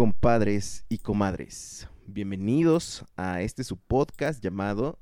[0.00, 4.98] Compadres y comadres, bienvenidos a este su podcast llamado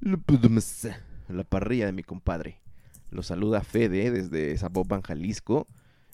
[0.00, 2.62] La parrilla de mi compadre.
[3.10, 5.66] Los saluda Fede desde Zapopan, Jalisco,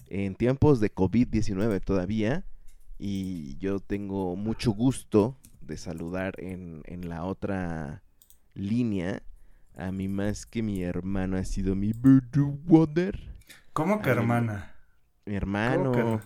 [0.09, 2.45] en tiempos de COVID-19 todavía.
[2.98, 8.02] Y yo tengo mucho gusto de saludar en, en la otra
[8.55, 9.23] línea
[9.77, 11.93] a mi más que mi hermano ha sido mi
[12.66, 13.32] Water.
[13.73, 14.74] ¿Cómo que A mi- hermana?
[15.24, 16.21] Mi hermano.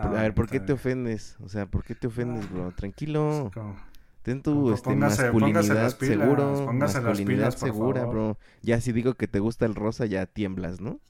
[0.00, 1.36] ¿Cómo que- A Ah, ver, ¿por qué te ofendes?
[1.40, 2.72] O sea, ¿por qué te ofendes, bro?
[2.72, 3.50] Tranquilo.
[3.54, 3.76] ¿Cómo?
[4.22, 6.64] Ten tu este, póngase- masculinidad póngase las pilas, seguro.
[6.66, 8.14] póngase las masculinidad pilas, por segura, favor.
[8.14, 8.38] bro.
[8.62, 11.00] Ya si digo que te gusta el rosa, ya tiemblas, ¿no?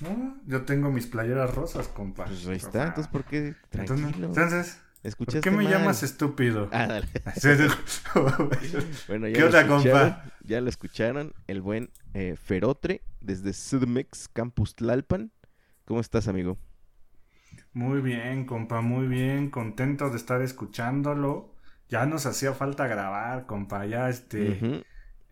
[0.00, 2.24] No, yo tengo mis playeras rosas, compa.
[2.24, 2.86] Pues ahí está.
[2.88, 3.54] Entonces, ¿por qué?
[3.70, 4.28] Tranquilo.
[4.28, 5.72] entonces, ¿por ¿Escuchaste qué me mal.
[5.72, 6.68] llamas estúpido?
[6.72, 7.06] Ah, dale.
[9.08, 10.24] bueno, ya ¿Qué onda, compa?
[10.44, 11.32] Ya lo escucharon.
[11.46, 15.32] El buen eh, Ferotre desde Sudmex Campus Tlalpan.
[15.84, 16.58] ¿Cómo estás, amigo?
[17.72, 19.50] Muy bien, compa, muy bien.
[19.50, 21.54] Contento de estar escuchándolo.
[21.88, 23.86] Ya nos hacía falta grabar, compa.
[23.86, 24.82] Ya este.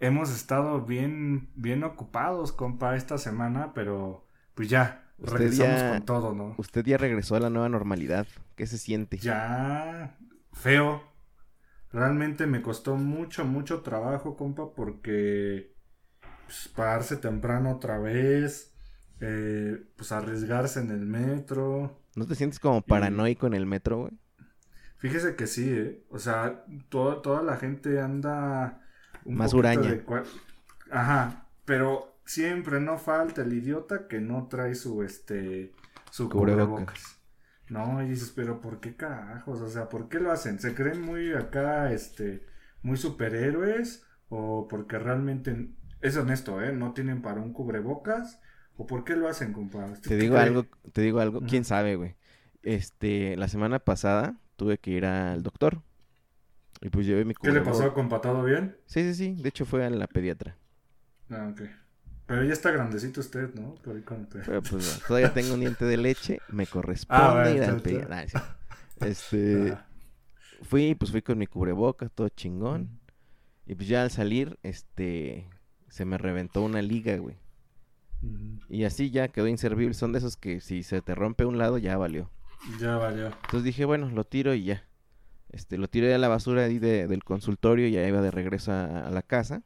[0.00, 6.06] Hemos estado bien, bien ocupados, compa, esta semana, pero pues ya, Usted regresamos ya- con
[6.06, 6.55] todo, ¿no?
[6.56, 8.27] Usted ya regresó a la nueva normalidad.
[8.55, 9.19] ¿Qué se siente?
[9.19, 10.16] Ya,
[10.53, 11.03] feo.
[11.92, 15.72] Realmente me costó mucho, mucho trabajo, compa, porque
[16.47, 18.72] pues, pararse temprano otra vez,
[19.20, 22.00] eh, pues arriesgarse en el metro.
[22.19, 24.12] ¿No te sientes como paranoico en el metro, güey?
[24.99, 26.05] Fíjese que sí, ¿eh?
[26.11, 28.81] O sea, todo- toda la gente anda...
[29.25, 29.91] un Más huraña.
[29.91, 30.05] de
[30.91, 35.73] Ajá, pero siempre no falta el idiota que no trae su, este,
[36.11, 36.69] su Cubrebocas.
[36.69, 37.19] cubrebocas.
[37.69, 39.61] No, y dices, pero ¿por qué carajos?
[39.61, 40.59] O sea, ¿por qué lo hacen?
[40.59, 42.47] ¿Se creen muy acá, este,
[42.83, 44.06] muy superhéroes?
[44.31, 46.73] ¿O porque realmente, es honesto, ¿eh?
[46.73, 48.41] No tienen para un cubrebocas?
[48.78, 49.93] ¿O por qué lo hacen, compadre?
[49.93, 50.47] ¿Usted Te digo cree?
[50.47, 52.15] algo, te digo algo, quién sabe, güey.
[52.62, 55.83] Este, la semana pasada tuve que ir al doctor.
[56.81, 58.21] Y pues llevé mi ¿Qué le pasó, compa?
[58.21, 58.77] ¿Todo bien?
[58.87, 59.43] Sí, sí, sí.
[59.43, 60.56] De hecho fue a la pediatra.
[61.31, 61.62] Ah, ok.
[62.27, 63.75] Pero ya está grandecito usted, ¿no?
[63.83, 66.41] Pero pues todavía tengo un diente de leche.
[66.49, 68.27] Me corresponde Ah, bueno, ir al pediatra.
[68.28, 68.56] Cierto.
[69.00, 69.87] Este, Ah,
[70.62, 73.00] fui, pues fui con mi cubrebocas, todo chingón.
[73.67, 75.49] Y pues ya al salir, este,
[75.88, 77.37] se me reventó una liga, güey.
[78.69, 79.95] Y así ya quedó inservible.
[79.95, 82.31] Son de esos que si se te rompe un lado, ya valió.
[82.81, 83.27] Ya valió.
[83.29, 84.84] Entonces dije, bueno, lo tiro y ya.
[85.51, 88.73] Este, lo tiré a la basura ahí de- del consultorio y ya iba de regreso
[88.73, 89.62] a, a la casa.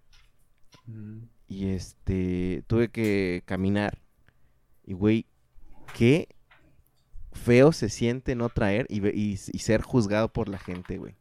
[1.48, 3.98] Y este, tuve que caminar.
[4.84, 5.26] Y güey,
[5.96, 6.28] qué
[7.32, 11.16] feo se siente no traer y, y, y ser juzgado por la gente, güey.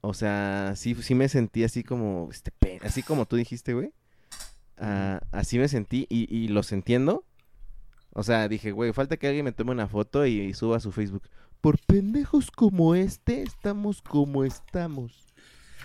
[0.00, 2.52] O sea, sí, sí me sentí así como, este,
[2.82, 3.92] así como tú dijiste, güey.
[4.78, 7.24] Ah, así me sentí y, y los entiendo.
[8.10, 10.92] O sea, dije, güey, falta que alguien me tome una foto y, suba a su
[10.92, 11.22] Facebook.
[11.60, 15.24] Por pendejos como este, estamos como estamos.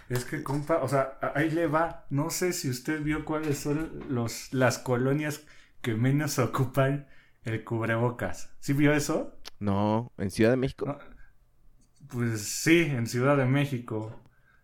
[0.09, 2.05] Es que, compa, o sea, ahí le va.
[2.09, 5.41] No sé si usted vio cuáles son los, las colonias
[5.81, 7.07] que menos ocupan
[7.43, 8.51] el cubrebocas.
[8.59, 9.35] ¿Sí vio eso?
[9.59, 10.85] No, en Ciudad de México.
[10.85, 10.97] No.
[12.09, 14.19] Pues sí, en Ciudad de México.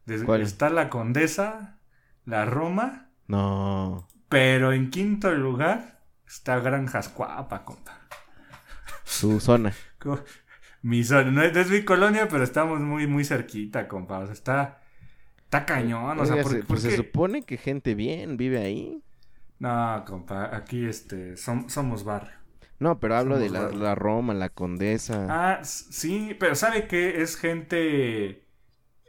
[0.06, 0.42] Desde- ¿Cuál?
[0.42, 1.80] Está la Condesa,
[2.26, 4.08] la Roma, No.
[4.36, 8.02] Pero en quinto lugar está Granjas Cuapa, compa.
[9.06, 9.72] Su zona.
[10.82, 14.20] Mi zona, no es, no es mi colonia, pero estamos muy, muy cerquita, compa.
[14.20, 14.82] O sea, está,
[15.46, 16.20] está cañón.
[16.20, 19.02] O sea, Oiga, ¿por, se- pues se supone que gente bien vive ahí.
[19.58, 22.36] No, compa, aquí este, som- somos barrio.
[22.78, 25.28] No, pero hablo de la, la Roma, la Condesa.
[25.30, 27.22] Ah, sí, pero ¿sabe qué?
[27.22, 28.44] Es gente,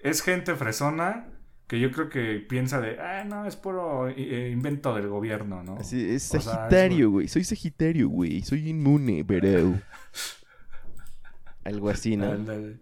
[0.05, 1.36] es gente fresona
[1.67, 5.77] que yo creo que piensa de, ah, no, es puro eh, invento del gobierno, ¿no?
[5.79, 7.29] Así, es o sea, es Sagitario, güey.
[7.29, 8.43] Soy Sagitario, güey.
[8.43, 9.75] Soy inmune, bro.
[11.65, 12.31] Algo así, ¿no?
[12.31, 12.77] Ándale.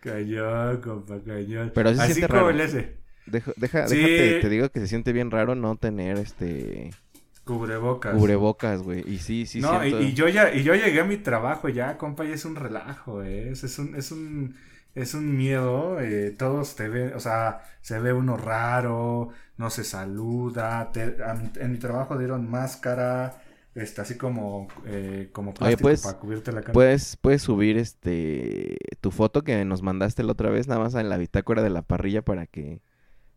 [0.00, 1.72] Cayó, compa, cayó.
[1.72, 2.50] Pero sí se Así siente como raro.
[2.50, 2.96] el ese,
[3.26, 3.96] Deja, deja, Sí.
[3.96, 6.90] déjate, te digo que se siente bien raro no tener este
[7.44, 8.14] cubrebocas.
[8.14, 9.02] cubrebocas, güey.
[9.08, 12.24] Y sí, sí no, y yo ya, y yo llegué a mi trabajo ya, compa,
[12.24, 13.50] y es un relajo, ¿eh?
[13.50, 14.56] Es, es un, es un,
[14.96, 19.84] es un miedo, eh, todos te ven, o sea, se ve uno raro, no se
[19.84, 23.34] saluda, te- a en mi trabajo dieron máscara,
[23.76, 26.72] este, así como, eh, como plástico pues, para cubrirte la cara.
[26.72, 31.08] Puedes, puedes subir este tu foto que nos mandaste la otra vez, nada más en
[31.08, 32.80] la bitácora de la parrilla para que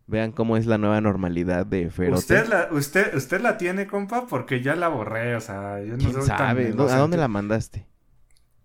[0.06, 2.18] vean cómo es la nueva normalidad de Ferote.
[2.18, 5.98] ¿Usted la, usted, usted la tiene, compa, porque ya la borré, o sea, yo no
[5.98, 6.70] ¿Quién sabe?
[6.70, 7.86] me ¿Dó- lo ¿A dónde la mandaste?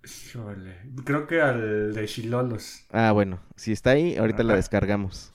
[0.05, 2.85] Híjole, creo que al de Chilolos.
[2.91, 5.33] Ah, bueno, si está ahí, ahorita la descargamos.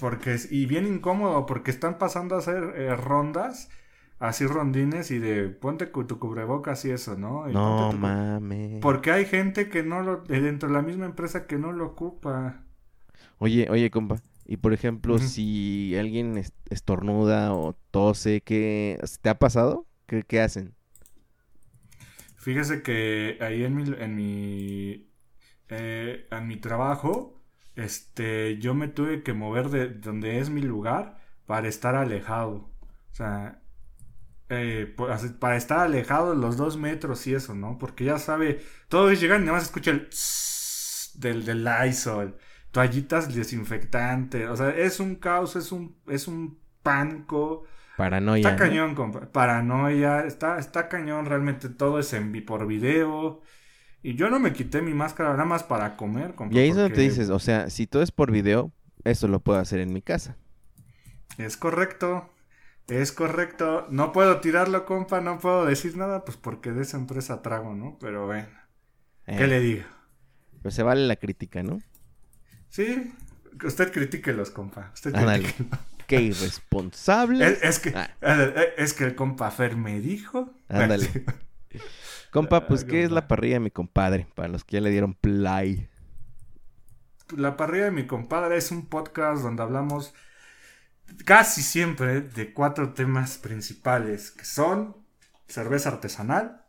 [0.00, 3.70] Porque es, y bien incómodo, porque están pasando a hacer eh, rondas,
[4.18, 7.50] así rondines, y de ponte tu cubrebocas y eso, ¿no?
[7.50, 8.80] Y No tu mames.
[8.80, 11.86] Porque hay gente que no lo, eh, dentro de la misma empresa que no lo
[11.86, 12.64] ocupa.
[13.38, 14.20] Oye, oye, compa.
[14.44, 19.86] Y por ejemplo, si alguien es- estornuda o tose, ¿qué te ha pasado?
[20.06, 20.74] ¿Qué, qué hacen?
[22.48, 25.12] Fíjese que ahí en mi, en mi,
[25.68, 27.44] eh, en mi trabajo,
[27.76, 32.72] este, yo me tuve que mover de donde es mi lugar para estar alejado.
[33.12, 33.60] O sea,
[34.48, 34.96] eh,
[35.38, 37.76] para estar alejado los dos metros y eso, ¿no?
[37.78, 40.08] Porque ya sabe, todos llegan y nada más escucha el
[41.16, 42.38] del, del Lysol,
[42.70, 47.64] toallitas desinfectantes, o sea, es un caos, es un, es un pánico.
[47.98, 48.38] Paranoia.
[48.38, 48.58] Está ¿no?
[48.58, 49.32] cañón, compa.
[49.32, 53.42] Paranoia, está, está cañón, realmente todo es en vi- por video.
[54.02, 56.54] Y yo no me quité mi máscara nada más para comer, compa.
[56.54, 58.72] Y ahí es donde te dices, o sea, si todo es por video,
[59.04, 60.36] eso lo puedo hacer en mi casa.
[61.38, 62.30] Es correcto,
[62.88, 63.86] es correcto.
[63.90, 67.98] No puedo tirarlo, compa, no puedo decir nada, pues porque de esa empresa trago, ¿no?
[68.00, 68.48] Pero bueno,
[69.36, 69.84] ¿qué Eh, le digo?
[70.62, 71.82] Pero se vale la crítica, ¿no?
[72.68, 73.12] Sí,
[73.64, 74.90] usted critíquelos, compa.
[74.94, 75.44] Usted Ándale.
[75.44, 75.68] critíquelo.
[76.08, 77.46] Qué irresponsable.
[77.46, 78.10] Es, es que, Ah.
[78.22, 80.52] eh, es que el compa Fer me dijo.
[80.68, 81.06] Ándale.
[82.30, 84.26] Compa, pues, ¿qué es la parrilla de mi compadre?
[84.34, 85.88] Para los que ya le dieron play.
[87.36, 90.12] La parrilla de mi compadre es un podcast donde hablamos
[91.24, 94.96] casi siempre de cuatro temas principales, que son
[95.46, 96.64] cerveza artesanal,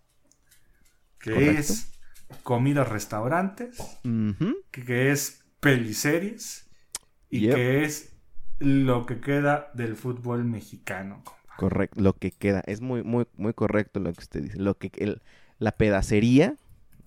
[1.19, 1.59] que Correcto.
[1.59, 1.91] es
[2.43, 3.77] comida restaurantes,
[4.71, 6.69] que, que es peliseries
[7.29, 7.55] y Yep.
[7.55, 8.13] que es
[8.59, 11.23] lo que queda del fútbol mexicano.
[11.55, 12.61] Correcto, lo que queda.
[12.65, 14.57] Es muy, muy, muy correcto lo que usted dice.
[14.59, 15.21] Lo que, el-
[15.59, 16.55] la pedacería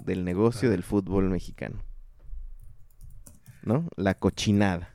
[0.04, 1.82] del negocio del fútbol mexicano.
[3.62, 3.88] ¿No?
[3.96, 4.94] La cochinada.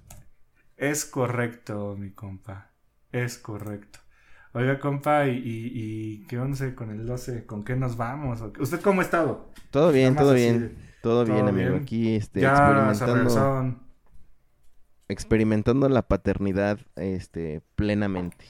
[0.77, 2.71] Es correcto, mi compa.
[3.11, 3.99] Es correcto.
[4.53, 5.71] Oiga, compa, ¿y, y,
[6.23, 7.45] y qué once con el 12?
[7.45, 8.41] ¿Con qué nos vamos?
[8.59, 9.51] ¿Usted cómo ha estado?
[9.71, 10.67] Todo bien, todo bien.
[11.01, 11.75] Todo bien, todo amigo.
[11.75, 11.75] bien.
[11.75, 13.53] Aquí este, Ya experimentando.
[15.09, 18.45] Experimentando la paternidad este, plenamente.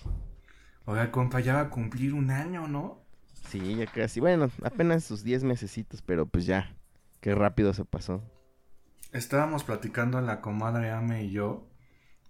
[0.85, 3.01] Oiga, compa, ya va a cumplir un año, ¿no?
[3.49, 4.19] Sí, ya casi.
[4.19, 6.75] Bueno, apenas sus 10 mesecitos, pero pues ya.
[7.21, 8.21] Qué rápido se pasó.
[9.11, 11.67] Estábamos platicando la comadre Ame y yo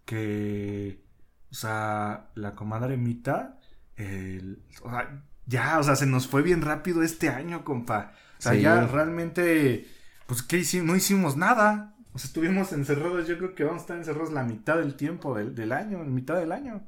[0.05, 1.03] que,
[1.51, 3.59] o sea, la comadre Mita,
[3.95, 8.13] el- o sea, ya, o sea, se nos fue bien rápido este año, compa.
[8.39, 8.61] O sea, Sí.
[8.61, 9.87] ya realmente,
[10.27, 10.87] pues, ¿qué hicimos?
[10.87, 11.95] No hicimos nada.
[12.17, 15.37] O sea, estuvimos encerrados, yo creo que vamos a estar encerrados la mitad del tiempo
[15.37, 16.81] del, del año, la mitad del año.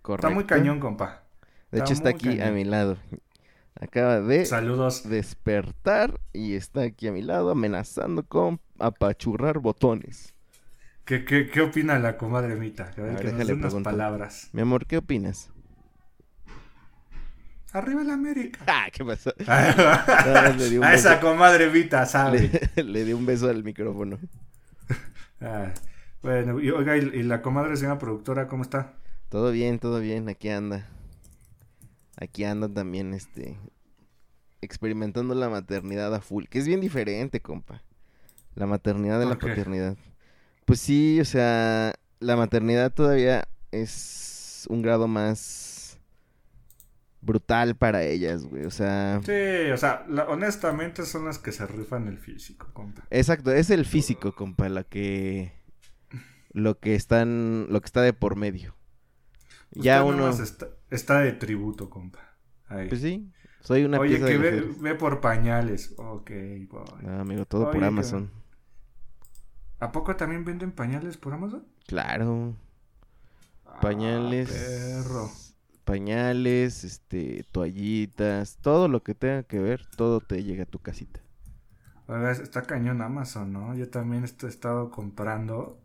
[0.00, 0.28] Correcto.
[0.28, 1.24] Está muy cañón, compa.
[1.70, 2.96] De está hecho, está aquí a mi lado.
[3.78, 5.06] Acaba de Saludos.
[5.06, 10.34] despertar y está aquí a mi lado amenazando con apachurrar botones.
[11.04, 12.90] ¿Qué, qué, qué opina la comadre Mita?
[12.96, 14.48] A ver, A ver, que nos dé unas palabras.
[14.54, 15.50] Mi amor, ¿qué opinas?
[17.74, 18.60] Arriba la América.
[18.66, 19.34] Ah, ¿qué pasó?
[19.46, 22.50] a esa comadre Vita, sabe.
[22.76, 24.18] Le, le di un beso al micrófono.
[25.40, 25.72] Ah,
[26.22, 28.94] bueno, y oiga, y, y la comadre señora productora, ¿cómo está?
[29.28, 30.88] Todo bien, todo bien, aquí anda.
[32.16, 33.58] Aquí anda también, este,
[34.60, 37.82] experimentando la maternidad a full, que es bien diferente, compa.
[38.54, 39.96] La maternidad de la paternidad.
[40.64, 45.38] Pues sí, o sea, la maternidad todavía es un grado más
[47.22, 48.64] brutal para ellas, güey.
[48.64, 53.02] O sea, Sí, o sea, la- honestamente son las que se rifan el físico, compa.
[53.10, 55.52] exacto, es el físico, compa, lo que
[56.52, 58.74] lo que están, lo que está de por medio.
[59.72, 62.20] Ya uno, está, está de tributo, compa.
[62.66, 62.88] Ahí.
[62.88, 65.94] pues sí, soy una Oye, pieza que de ve, ve por pañales.
[65.96, 66.30] Ok,
[66.68, 66.84] boy.
[67.02, 68.30] No, amigo, todo Oye, por Amazon.
[69.78, 71.64] ¿A poco también venden pañales por Amazon?
[71.86, 72.54] Claro.
[73.64, 74.50] Ah, Pañales.
[74.50, 75.30] perro.
[75.90, 81.20] Pañales, este, toallitas, todo lo que tenga que ver, todo te llega a tu casita.
[82.06, 83.74] Oiga, está cañón Amazon, ¿no?
[83.74, 85.80] Yo también he estado comprando.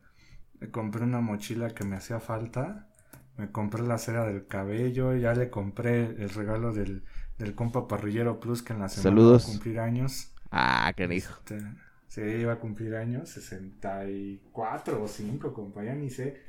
[0.59, 2.89] Me compré una mochila que me hacía falta.
[3.37, 5.15] Me compré la cera del cabello.
[5.15, 7.05] Ya le compré el regalo del,
[7.37, 9.31] del compa parrillero plus que en la semana Saludos.
[9.31, 10.31] va a cumplir años.
[10.51, 11.35] Ah, canijo.
[11.45, 11.61] Este,
[12.07, 16.41] Sí, iba a cumplir años, 64 o 5, compa, ya ni sé.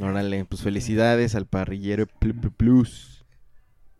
[0.00, 3.24] Órale, pues felicidades al parrillero Pl- Pl- Plus.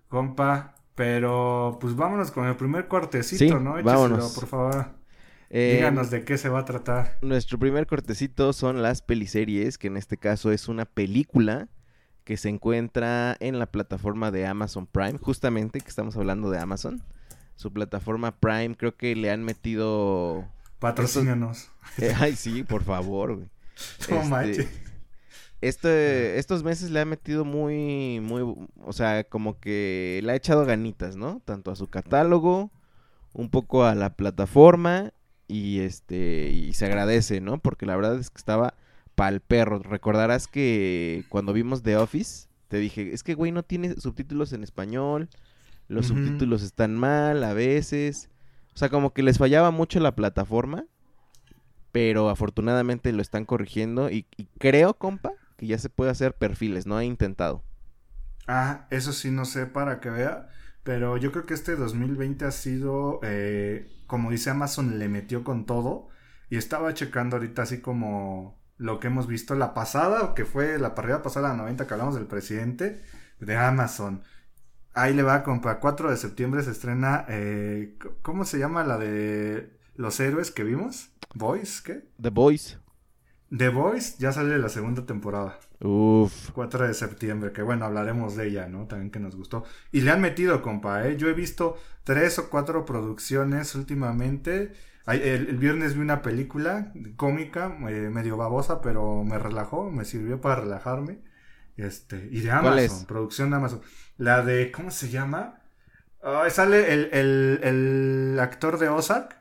[0.08, 3.78] Compa, pero pues vámonos con el primer cortecito, Sí, ¿no?
[3.78, 4.34] Écheselo, vámonos.
[4.34, 4.86] por favor.
[5.50, 7.18] Eh, Díganos de qué se va a tratar.
[7.22, 11.68] Nuestro primer cortecito son las peliseries, que en este caso es una película
[12.24, 17.02] que se encuentra en la plataforma de Amazon Prime, justamente que estamos hablando de Amazon.
[17.54, 20.46] Su plataforma Prime creo que le han metido...
[20.80, 21.70] Patrocínanos.
[21.98, 23.48] Eh, ay, sí, por favor, güey.
[24.10, 24.68] No Este, manches.
[25.66, 28.42] Este, estos meses le ha metido muy, muy,
[28.84, 31.40] o sea, como que le ha echado ganitas, ¿no?
[31.44, 32.70] Tanto a su catálogo,
[33.32, 35.12] un poco a la plataforma
[35.48, 37.58] y este, y se agradece, ¿no?
[37.58, 38.74] Porque la verdad es que estaba
[39.14, 39.80] pa'l perro.
[39.80, 44.62] Recordarás que cuando vimos The Office, te dije, es que güey no tiene subtítulos en
[44.62, 45.28] español,
[45.88, 48.28] los subtítulos están mal a veces,
[48.74, 50.84] o sea, como que les fallaba mucho la plataforma
[51.96, 56.86] pero afortunadamente lo están corrigiendo y, y creo, compa, que ya se puede hacer perfiles,
[56.86, 57.64] no he intentado.
[58.46, 60.48] Ah, eso sí no sé para que vea,
[60.82, 65.66] pero yo creo que este 2020 ha sido, eh, como dice Amazon, le metió con
[65.66, 66.08] todo
[66.48, 70.94] y estaba checando ahorita así como lo que hemos visto la pasada, que fue la
[70.94, 73.02] parrilla pasada, la 90 que hablamos del presidente
[73.40, 74.22] de Amazon.
[74.94, 79.78] Ahí le va, compa, 4 de septiembre se estrena, eh, ¿cómo se llama la de
[79.96, 81.10] los héroes que vimos?
[81.34, 81.80] ¿Boys?
[81.82, 82.08] ¿Qué?
[82.20, 82.78] The Boys.
[83.50, 85.58] The Boys, ya sale la segunda temporada.
[85.80, 86.50] Uf.
[86.52, 88.86] 4 de septiembre, que bueno, hablaremos de ella, ¿no?
[88.86, 89.64] También que nos gustó.
[89.92, 91.16] Y le han metido, compa, ¿eh?
[91.16, 94.72] Yo he visto tres o cuatro producciones últimamente.
[95.04, 100.04] Ay, El, el viernes vi una película cómica, eh, medio babosa, pero me relajó, me
[100.04, 101.20] sirvió para relajarme.
[101.76, 103.82] Este, y de ¿Cuál Amazon, producción de Amazon.
[104.16, 105.60] La de, ¿cómo se llama?
[106.48, 109.36] Sale el, el- el actor de Ozark.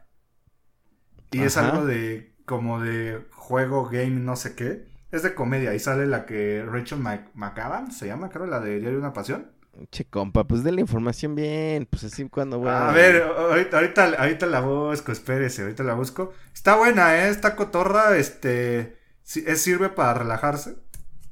[1.31, 4.85] Y es algo de, como de juego, game, no sé qué.
[5.11, 8.79] Es de comedia y sale la que Rachel Mc- McAdams se llama, creo, la de
[8.79, 9.51] Diario de una Pasión.
[9.91, 14.05] Che, compa, pues de la información bien, pues así cuando voy A ver, ahorita, ahorita,
[14.17, 16.33] ahorita la busco, espérese, ahorita la busco.
[16.53, 17.29] Está buena, ¿eh?
[17.29, 18.97] Está cotorra, este...
[19.25, 20.77] es, sirve para relajarse.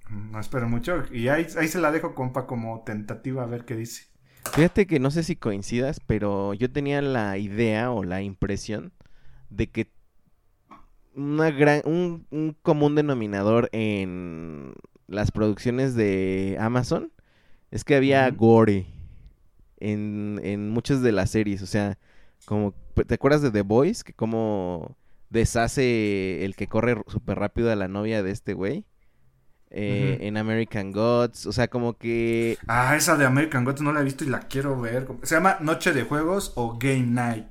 [0.09, 1.03] No espero mucho.
[1.11, 4.07] Y ahí, ahí se la dejo, compa, como tentativa a ver qué dice.
[4.53, 8.93] Fíjate que no sé si coincidas, pero yo tenía la idea o la impresión
[9.49, 9.91] de que
[11.15, 14.73] una gran, un, un común denominador en
[15.07, 17.11] las producciones de Amazon
[17.71, 18.87] es que había gore
[19.79, 21.61] en, en muchas de las series.
[21.61, 21.97] O sea,
[22.45, 22.73] como,
[23.07, 24.03] ¿te acuerdas de The Boys?
[24.03, 24.95] Que como
[25.29, 28.85] deshace el que corre súper rápido a la novia de este güey.
[29.75, 30.19] Eh.
[30.21, 31.47] En American Gods.
[31.47, 34.41] O sea, como que Ah, esa de American Gods no la he visto y la
[34.41, 35.07] quiero ver.
[35.23, 37.47] Se llama Noche de Juegos o Game Night.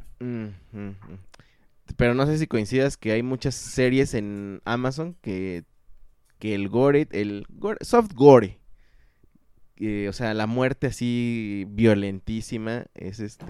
[1.97, 5.65] Pero no sé si coincidas que hay muchas series en Amazon que,
[6.39, 8.61] que el gore, el gore- soft gore,
[9.77, 13.45] que, o sea, la muerte así violentísima es este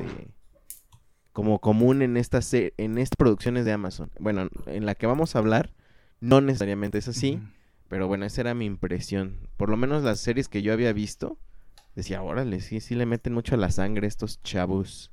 [1.33, 4.11] como común en estas en estas producciones de Amazon.
[4.19, 5.73] Bueno, en la que vamos a hablar
[6.21, 7.41] no necesariamente es así,
[7.89, 9.49] pero bueno, esa era mi impresión.
[9.57, 11.39] Por lo menos las series que yo había visto
[11.95, 15.11] decía, órale, sí, sí le meten mucho a la sangre estos chavos.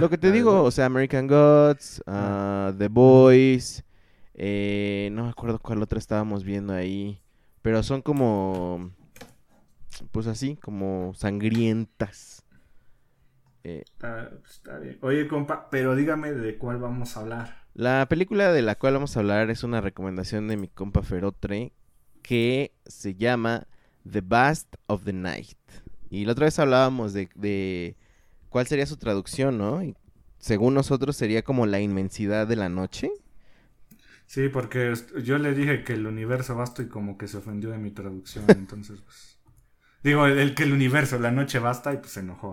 [0.00, 3.84] Lo que te ¿La de digo, o sea, American Gods, ah, The Boys,
[4.34, 7.20] eh, no me acuerdo cuál otra estábamos viendo ahí,
[7.62, 8.92] pero son como,
[10.12, 12.44] pues así, como sangrientas.
[13.64, 14.98] Eh, Está, está bien.
[15.02, 17.68] Oye, compa, pero dígame de cuál vamos a hablar.
[17.74, 21.72] la película de la cual vamos a hablar es una recomendación de mi compa Ferotre
[22.22, 23.66] que se llama
[24.10, 25.58] The Bast of the Night.
[26.10, 27.96] Y la otra vez hablábamos de, de
[28.48, 29.82] cuál sería su traducción, ¿no?
[29.82, 29.94] Y
[30.38, 33.10] según nosotros sería como la inmensidad de la noche.
[34.26, 34.92] Sí, porque
[35.24, 38.44] yo le dije que el universo basta y como que se ofendió de mi traducción,
[38.48, 39.38] entonces pues...
[40.04, 42.52] Digo, el, el que el universo, la noche basta y pues se enojó.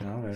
[0.00, 0.24] ¿no?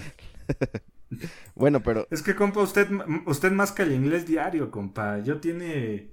[1.55, 2.89] Bueno, pero Es que, compa, usted,
[3.27, 5.21] usted más que el inglés diario, compa.
[5.21, 6.11] Yo tiene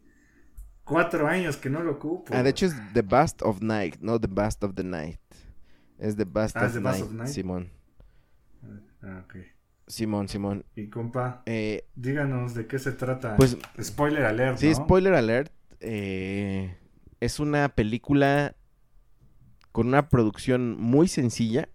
[0.83, 2.33] cuatro años que no lo ocupo.
[2.33, 5.19] ah, de hecho es The Bast of Night, no The Bast of the Night.
[5.97, 7.27] Es The Bast, Ah, of, The of Night.
[7.27, 7.71] Simón.
[9.03, 9.35] Ah, ok.
[9.87, 10.65] Simón, Simón.
[10.75, 13.35] Y, compa, Eh, díganos de qué se trata.
[13.35, 14.75] pues Spoiler alert, Sí, ¿no?
[14.75, 15.51] spoiler alert.
[15.81, 16.77] eh,
[17.19, 18.55] es una película
[19.73, 21.67] con una producción muy sencilla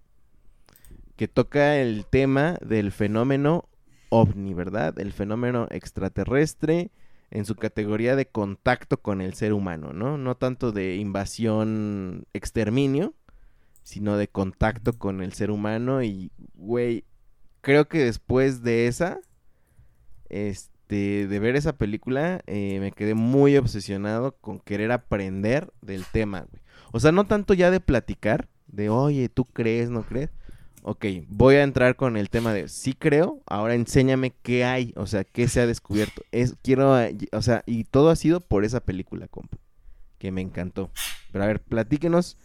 [1.17, 3.69] que toca el tema del fenómeno
[4.09, 4.99] ovni, ¿verdad?
[4.99, 6.91] El fenómeno extraterrestre
[7.31, 10.17] en su categoría de contacto con el ser humano, ¿no?
[10.17, 13.15] No tanto de invasión, exterminio,
[13.83, 17.05] sino de contacto con el ser humano y, güey,
[17.61, 19.21] creo que después de esa,
[20.29, 26.07] es- este, de ver esa película, eh, me quedé muy obsesionado con querer aprender del
[26.07, 26.63] tema, güey.
[26.93, 30.31] O sea, no tanto ya de platicar, de, oye, ¿tú crees, no crees?
[30.83, 35.07] Ok, voy a entrar con el tema de, sí creo, ahora enséñame qué hay, o
[35.07, 36.23] sea, qué se ha descubierto.
[36.33, 36.97] Es, quiero,
[37.33, 39.59] o sea, y todo ha sido por esa película, compa,
[40.19, 40.91] que me encantó.
[41.33, 42.39] Pero a ver, platíquenos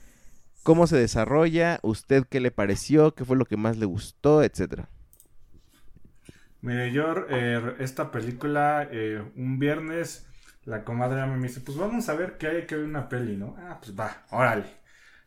[0.63, 4.89] cómo se desarrolla, usted qué le pareció, qué fue lo que más le gustó, etcétera.
[6.63, 10.25] Mire, yo, eh, esta película, eh, un viernes,
[10.63, 13.55] la comadre me dice, pues vamos a ver qué hay que ver una peli, ¿no?
[13.59, 14.65] Ah, pues va, órale.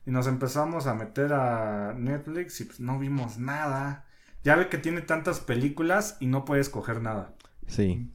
[0.07, 4.07] Y nos empezamos a meter a Netflix y pues no vimos nada.
[4.45, 7.35] Ya ve que tiene tantas películas y no puede escoger nada.
[7.67, 8.11] Sí.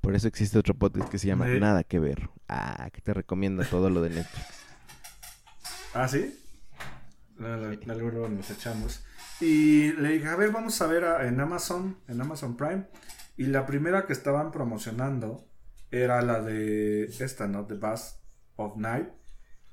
[0.00, 2.30] Por eso existe otro podcast que se llama Nada que ver.
[2.48, 4.46] Ah, que te recomiendo todo lo de Netflix.
[5.94, 6.38] ¿Ah, sí?
[7.38, 9.04] La- la- la- Luego luego nos echamos.
[9.40, 12.86] Y le dije, a ver, vamos a ver a- en Amazon, en Amazon Prime.
[13.36, 15.46] Y la primera que estaban promocionando
[15.90, 17.66] era la de esta, ¿no?
[17.66, 18.16] The Bus
[18.56, 19.08] of Night.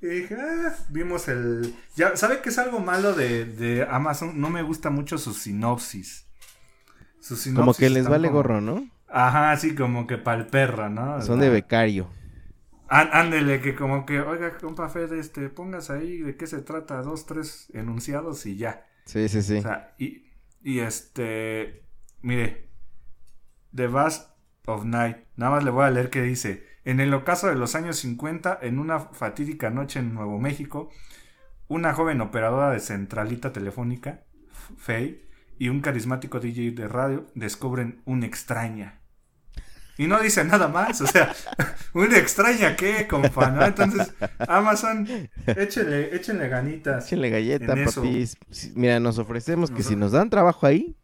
[0.02, 1.74] Y dije, ah, vimos el...
[1.96, 4.38] Ya, ¿sabe qué es algo malo de, de Amazon?
[4.38, 6.26] No me gusta mucho su sinopsis.
[7.20, 8.86] Su sinopsis Como que les vale como- gorro, ¿no?
[9.08, 11.22] Ajá, así como que pa'l perra, ¿no?
[11.22, 12.10] Son de becario.
[12.88, 17.00] Án- Ándele, que como que, oiga, compa Fede, este, pongas ahí de qué se trata,
[17.00, 18.84] dos, tres enunciados y ya.
[19.04, 19.58] Sí, sí, sí.
[19.58, 20.30] O sea, y,
[20.62, 21.84] y este,
[22.22, 22.68] mire,
[23.74, 24.30] The Bust
[24.66, 27.74] of Night, nada más le voy a leer que dice, en el ocaso de los
[27.74, 30.90] años 50, en una fatídica noche en Nuevo México,
[31.68, 34.24] una joven operadora de centralita telefónica,
[34.76, 35.24] Faye,
[35.58, 39.03] y un carismático DJ de radio descubren una extraña.
[39.96, 41.32] Y no dice nada más, o sea,
[41.94, 43.64] una extraña qué, compa, ¿no?
[43.64, 44.12] Entonces,
[44.48, 45.06] Amazon,
[45.46, 47.06] échenle, échenle ganitas.
[47.06, 48.36] Échenle galleta, papis.
[48.74, 50.96] Mira, nos ofrecemos que si nos dan trabajo ahí,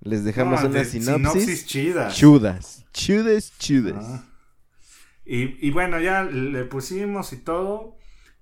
[0.00, 1.66] les dejamos No, una de- sinopsis.
[1.66, 2.08] chida.
[2.08, 2.84] Chudas.
[2.92, 3.94] Chudes, chudes.
[3.98, 4.24] Ah.
[5.24, 7.96] Y, y bueno, ya le pusimos y todo.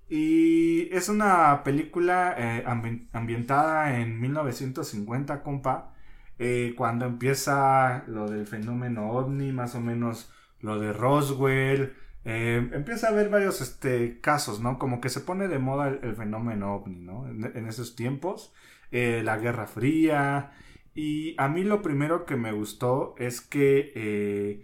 [0.08, 5.93] Y es una película eh, ambi- ambientada en 1950, compa.
[6.38, 11.94] Eh, cuando empieza lo del fenómeno ovni, más o menos lo de Roswell.
[12.24, 14.78] eh, empieza a haber varios este, casos, ¿no?
[14.78, 17.28] Como que se pone de moda el, fenómeno ovni, ¿no?
[17.28, 18.52] En, esos tiempos.
[18.90, 20.52] eh, la Guerra Fría.
[20.94, 24.62] Y a mí lo primero que me gustó es que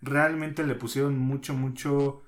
[0.00, 2.22] realmente le pusieron mucho, mucho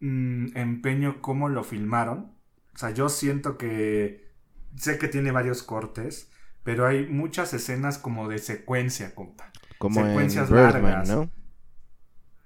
[0.00, 2.36] mm, empeño cómo lo filmaron.
[2.74, 4.32] O sea, yo siento que
[4.76, 6.31] sé que tiene varios cortes,
[6.64, 9.50] pero hay muchas escenas como de secuencia, compa.
[9.78, 11.08] Como en secuencias Birdman, largas.
[11.08, 11.30] ¿no?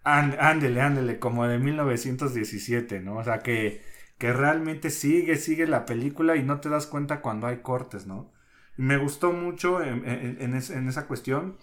[0.04, 3.16] Ánd- Ándele, ándele, como de 1917, ¿no?
[3.18, 3.82] O sea, que,
[4.18, 8.32] que realmente sigue, sigue la película y no te das cuenta cuando hay cortes, ¿no?
[8.78, 11.56] Y Me gustó mucho en, en- en es- en esa cuestión.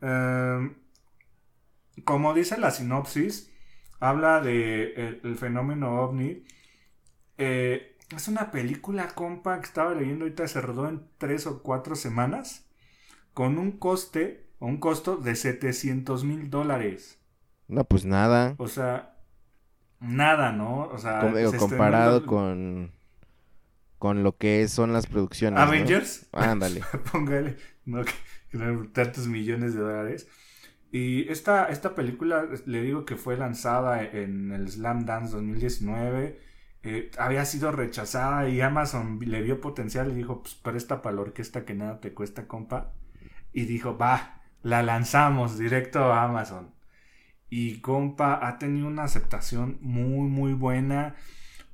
[0.00, 0.74] Em,
[2.04, 3.50] como dice la sinopsis,
[4.00, 6.44] habla de el, el fenómeno ovni.
[7.38, 11.94] Eh, es una película, compa, que estaba leyendo ahorita, se rodó en tres o cuatro
[11.96, 12.66] semanas,
[13.34, 17.18] con un coste, o un costo de 700 mil dólares.
[17.68, 18.54] No, pues nada.
[18.58, 19.16] O sea,
[20.00, 20.88] nada, ¿no?
[20.88, 22.92] O sea, Com- se comparado con
[23.98, 25.58] con lo que son las producciones.
[25.58, 25.62] ¿no?
[25.62, 26.26] Avengers.
[26.32, 26.82] Ándale.
[27.12, 28.12] Póngale, no, que,
[28.52, 30.28] no, tantos millones de dólares.
[30.90, 36.40] Y esta, esta película, le digo que fue lanzada en el Slam Dance 2019.
[36.84, 41.22] Eh, había sido rechazada y Amazon le vio potencial y dijo, pues presta para la
[41.22, 42.92] orquesta que nada te cuesta, compa.
[43.52, 46.74] Y dijo, va, la lanzamos directo a Amazon.
[47.50, 51.16] Y compa, ha tenido una aceptación muy, muy buena.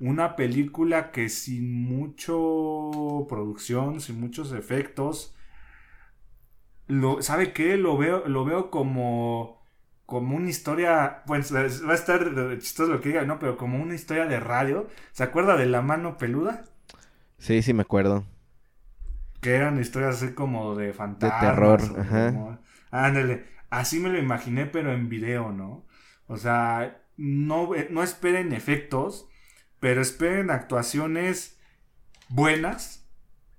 [0.01, 5.35] Una película que sin mucho producción, sin muchos efectos,
[6.89, 7.77] lo, ¿sabe qué?
[7.77, 9.58] Lo veo, lo veo como,
[10.09, 11.61] como una historia, pues va
[11.93, 12.25] a estar
[12.59, 13.39] chistoso lo que diga, ¿no?
[13.39, 14.89] Pero como una historia de radio.
[15.13, 16.65] ¿Se acuerda de La Mano Peluda?
[17.39, 18.25] Sí, sí me acuerdo.
[19.41, 21.41] Que eran historias así como de fantasmas.
[21.41, 22.33] terror, ajá.
[22.33, 22.59] como-
[22.91, 25.87] Ándale, así me lo imaginé, pero en video, ¿no?
[26.27, 29.29] O sea, no, no esperen efectos,
[29.79, 31.59] pero esperen actuaciones
[32.31, 33.07] buenas,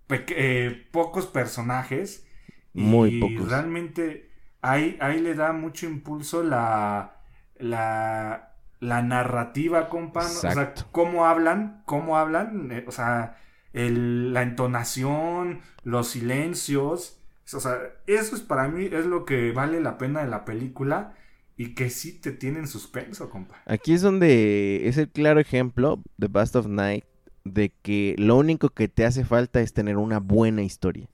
[0.09, 2.25] eh, pocos personajes.
[2.73, 3.49] Muy y pocos.
[3.49, 4.28] realmente
[4.61, 7.15] ahí, ahí le da mucho impulso la,
[7.57, 10.23] la, la narrativa, compa.
[10.23, 10.29] ¿no?
[10.29, 13.37] O sea, cómo hablan, cómo hablan, eh, o sea,
[13.73, 17.19] el- la entonación, los silencios.
[17.53, 21.15] O sea, eso es para mí es lo que vale la pena de la película
[21.57, 23.55] y que sí te tiene en suspenso, compa.
[23.65, 27.03] Aquí es donde es el claro ejemplo, The Bust of Night,
[27.43, 31.07] de que lo único que te hace falta es tener una buena historia.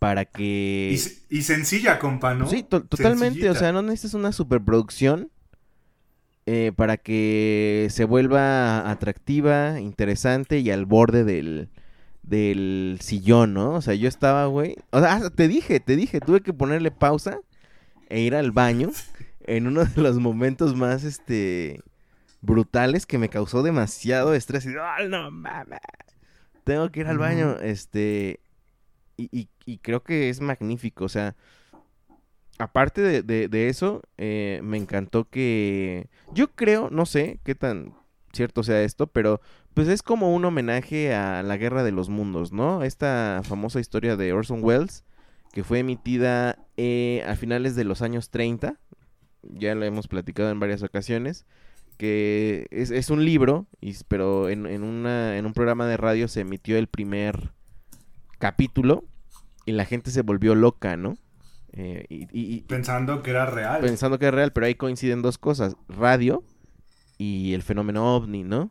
[0.00, 0.96] Para que...
[1.30, 2.48] Y, y sencilla, compa, ¿no?
[2.48, 3.48] Sí, to- totalmente.
[3.50, 5.30] O sea, no necesitas una superproducción
[6.46, 11.68] eh, para que se vuelva atractiva, interesante y al borde del,
[12.22, 13.74] del sillón, ¿no?
[13.74, 14.76] O sea, yo estaba, güey.
[14.90, 17.38] O sea, te dije, te dije, tuve que ponerle pausa
[18.08, 18.90] e ir al baño
[19.42, 21.82] en uno de los momentos más, este,
[22.40, 24.64] brutales que me causó demasiado estrés.
[24.64, 25.78] Y, ¡ay, no mames!
[26.64, 28.40] Tengo que ir al baño, este,
[29.30, 31.36] y, creo que es magnífico, o sea,
[32.58, 37.94] aparte de, eso, eh, me encantó que, yo creo, no sé qué tan
[38.32, 39.40] cierto sea esto, pero
[39.74, 42.82] pues es como un homenaje a la Guerra de los Mundos, ¿no?
[42.82, 45.04] Esta famosa historia de Orson Welles,
[45.52, 48.78] que fue emitida eh, a finales de los años 30,
[49.42, 51.46] ya lo hemos platicado en varias ocasiones,
[51.96, 56.28] que es, es un libro, y, pero en, en una, en un programa de radio
[56.28, 57.52] se emitió el primer
[58.38, 59.04] capítulo
[59.70, 61.16] y la gente se volvió loca, ¿no?
[61.72, 63.80] Eh, y, y- y- Pensando que era real.
[63.80, 66.42] pensando que es real, pero ahí coinciden dos cosas, radio
[67.18, 68.70] y el fenómeno ovni, ¿no?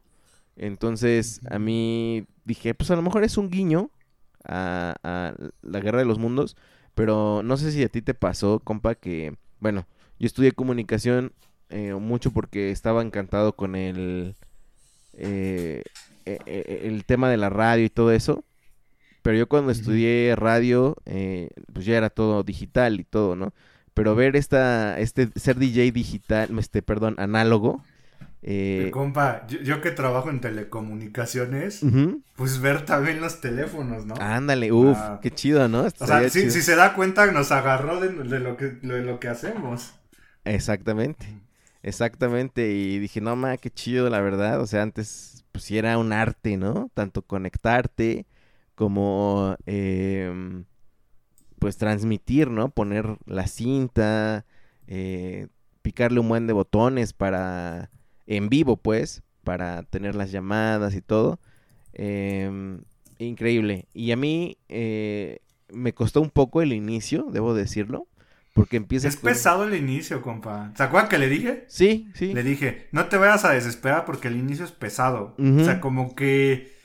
[0.58, 3.92] Entonces, a mí dije, pues a lo mejor es un guiño
[4.46, 6.58] a, a la guerra de los mundos,
[6.96, 9.88] pero no sé si a ti te pasó, compa, que, bueno,
[10.20, 11.32] yo estudié comunicación
[11.70, 14.36] eh, mucho porque estaba encantado con el,
[15.14, 15.84] eh,
[16.26, 18.44] eh, eh, el tema de la radio y todo eso.
[19.22, 23.54] Pero yo cuando estudié radio, eh, pues ya era todo digital y todo, ¿no?
[23.94, 27.84] Pero ver esta, este, ser DJ digital, este, perdón, análogo,
[28.42, 31.82] eh, Compa, yo, yo que trabajo en telecomunicaciones,
[32.36, 34.16] pues ver también los teléfonos, ¿no?
[34.20, 35.20] ándale, uff, Ah.
[35.22, 35.82] qué chido, ¿no?
[35.84, 39.20] o sea, si, si se da cuenta, nos agarró de, de lo, que, de lo
[39.20, 39.94] que hacemos.
[40.46, 41.28] Exactamente,
[41.84, 45.98] exactamente, y dije, no, ma, qué chido, la verdad, o sea, antes, pues sí era
[45.98, 46.90] un arte, ¿no?
[46.94, 48.26] Tanto conectarte
[48.80, 50.64] como, em,
[51.60, 52.70] pues transmitir, ¿no?
[52.70, 54.46] Poner la cinta,
[54.88, 55.48] eh,
[55.82, 57.90] picarle un buen de botones para,
[58.26, 61.40] en vivo, pues, para tener las llamadas y todo.
[61.92, 62.80] Em,
[63.18, 63.86] increíble.
[63.94, 65.40] Y a mí eh,
[65.74, 68.08] me costó un poco el inicio, debo decirlo,
[68.54, 70.72] porque empieza Es con- pesado el inicio, compa.
[70.78, 71.66] ¿Se acuerdan que le dije?
[71.68, 72.34] Sí, sí.
[72.34, 75.36] Le dije, no te vayas a desesperar porque el inicio es pesado.
[75.38, 75.60] Ujú.
[75.60, 76.79] O sea, como que...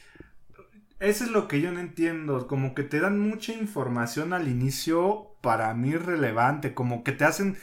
[1.05, 2.47] Eso es lo que yo no entiendo.
[2.49, 6.75] Como que te dan mucha información al inicio para mí relevante.
[6.75, 7.59] Como que te hacen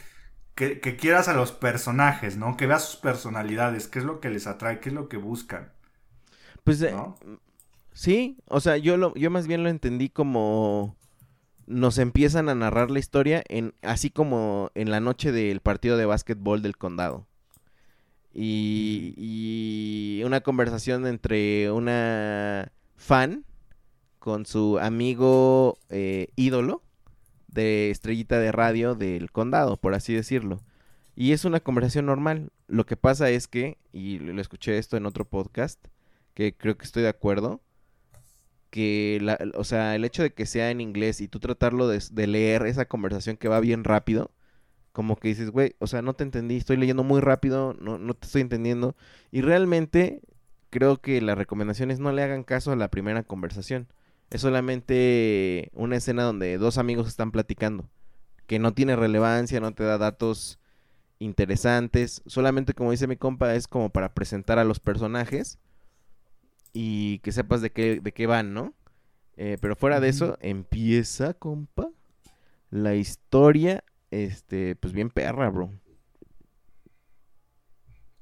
[0.56, 2.58] que, que quieras a los personajes, ¿no?
[2.58, 5.74] Que veas sus personalidades, qué es lo que les atrae, qué es lo que buscan,
[6.64, 7.16] Pues eh, ¿no?
[7.94, 10.98] sí, o sea, yo lo, yo más bien lo entendí como
[11.68, 16.06] nos empiezan a narrar la historia en, así como en la noche del partido de
[16.06, 17.28] básquetbol del condado.
[18.34, 23.46] Y, y una conversación entre una fan
[24.20, 26.84] con su amigo eh, ídolo
[27.48, 30.62] de estrellita de radio del condado, por así decirlo.
[31.16, 32.52] Y es una conversación normal.
[32.68, 35.84] Lo que pasa es que, y lo escuché esto en otro podcast,
[36.36, 37.62] que creo que estoy de acuerdo,
[38.70, 42.02] que, la, o sea, el hecho de que sea en inglés y tú tratarlo de,
[42.12, 44.32] de leer esa conversación que va bien rápido,
[44.92, 48.14] como que dices, güey, o sea, no te entendí, estoy leyendo muy rápido, no, no
[48.14, 48.96] te estoy entendiendo.
[49.32, 50.22] Y realmente
[50.72, 53.88] creo que la recomendación es no le hagan caso a la primera conversación.
[54.32, 57.88] Es solamente una escena donde dos amigos están platicando,
[58.48, 60.58] que no tiene relevancia, no te da datos
[61.20, 65.60] interesantes, solamente como dice mi compa, es como para presentar a los personajes
[66.74, 68.74] y que sepas de qué, de qué van, ¿no?
[69.38, 71.90] Eh, pero fuera de eso, empieza, compa,
[72.70, 75.70] la historia, este, pues bien perra, bro.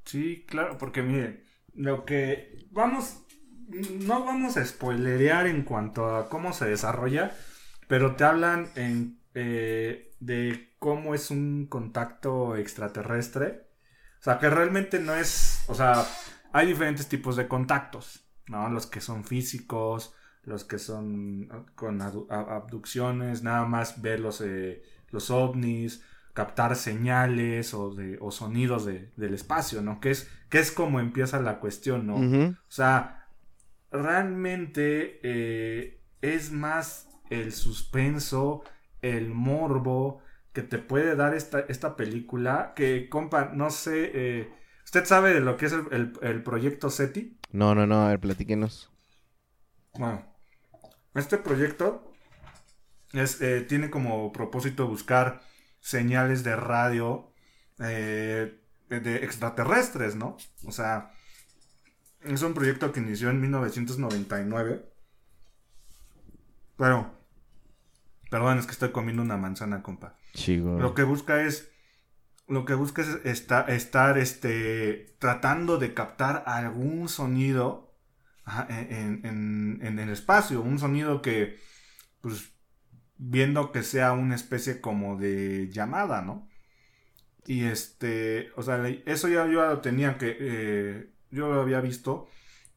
[0.05, 1.43] Sí, claro, porque mire,
[1.79, 3.23] lo que vamos,
[4.01, 7.31] no vamos a spoilerear en cuanto a cómo se desarrolla,
[7.87, 13.69] pero te hablan en, eh, de cómo es un contacto extraterrestre.
[14.19, 16.05] O sea, que realmente no es, o sea,
[16.51, 18.69] hay diferentes tipos de contactos, ¿no?
[18.69, 20.13] Los que son físicos,
[20.43, 26.03] los que son ah, con abducciones, nada más ver los, eh, los ovnis,
[26.39, 29.99] captar señales o, de, o sonidos de- del espacio, ¿no?
[29.99, 32.15] Que es, que es como empieza la cuestión, ¿no?
[32.15, 33.27] O sea,
[33.91, 38.63] realmente eh, es más el suspenso,
[39.01, 40.21] el morbo
[40.53, 42.73] que te puede dar esta, esta película.
[42.75, 44.49] Que, compa, no sé, eh,
[44.85, 47.37] ¿usted sabe de lo que es el, el- el proyecto SETI?
[47.51, 48.89] No, no, no, a ver, platíquenos.
[49.97, 50.23] Bueno,
[51.15, 52.13] este proyecto
[53.13, 55.41] es, eh, tiene como propósito buscar
[55.79, 57.31] señales de radio
[57.79, 60.37] eh, de extraterrestres, ¿no?
[60.65, 61.11] O sea,
[62.21, 64.85] es un proyecto que inició en 1999.
[66.77, 67.17] Pero
[68.29, 70.15] Perdón, es que estoy comiendo una manzana, compa.
[70.35, 70.79] Chigo.
[70.79, 71.71] Lo que busca es.
[72.47, 77.95] Lo que busca es esta- estar este, tratando de captar algún sonido
[78.69, 80.61] en, en- en el espacio.
[80.61, 81.57] Un sonido que,
[82.21, 82.51] pues,
[83.19, 86.49] viendo que sea una especie como de llamada, ¿no?
[87.45, 92.27] Y este, o sea, eso ya yo lo tenía que, eh, yo lo había visto.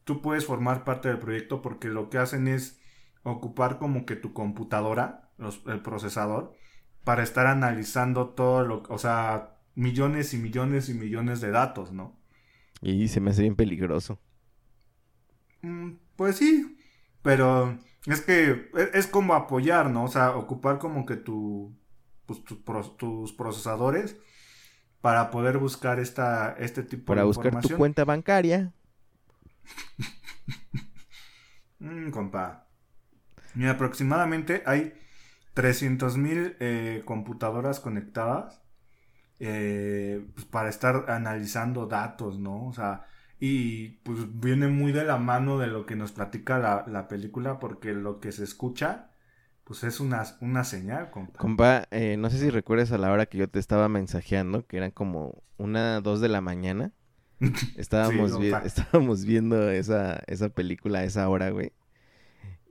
[0.05, 2.79] Tú puedes formar parte del proyecto porque lo que hacen es
[3.23, 6.53] ocupar como que tu computadora, los- el procesador,
[7.03, 12.17] para estar analizando todo lo, o sea, millones y millones y millones de datos, ¿no?
[12.83, 14.19] Y se me hace bien peligroso.
[15.61, 16.77] Mm, Pues sí,
[17.21, 20.05] pero es que e- es, como apoyar, ¿no?
[20.05, 21.75] O sea, ocupar como que tu,
[22.25, 22.57] pues, tu
[22.97, 24.17] tus procesadores
[25.01, 27.77] para poder buscar esta, este tipo Para de buscar tu información.
[27.77, 28.73] cuenta bancaria.
[31.79, 32.67] Mm, compa.
[33.55, 34.93] Mira, aproximadamente hay
[35.53, 36.55] 300 mil
[37.05, 38.61] computadoras conectadas
[39.39, 42.67] eh, pues, para estar analizando datos, ¿no?
[42.67, 43.05] O sea,
[43.45, 47.59] y pues viene muy de la mano de lo que nos platica la, la película
[47.59, 49.11] porque lo que se escucha
[49.65, 51.39] pues es una, una señal, compa.
[51.39, 54.77] Compa, eh, no sé si recuerdas a la hora que yo te estaba mensajeando, que
[54.77, 56.93] eran como una, dos de la mañana.
[57.75, 58.61] Estábamos, Sí, vi- compa.
[58.63, 61.73] estábamos viendo esa, esa película a esa hora, güey.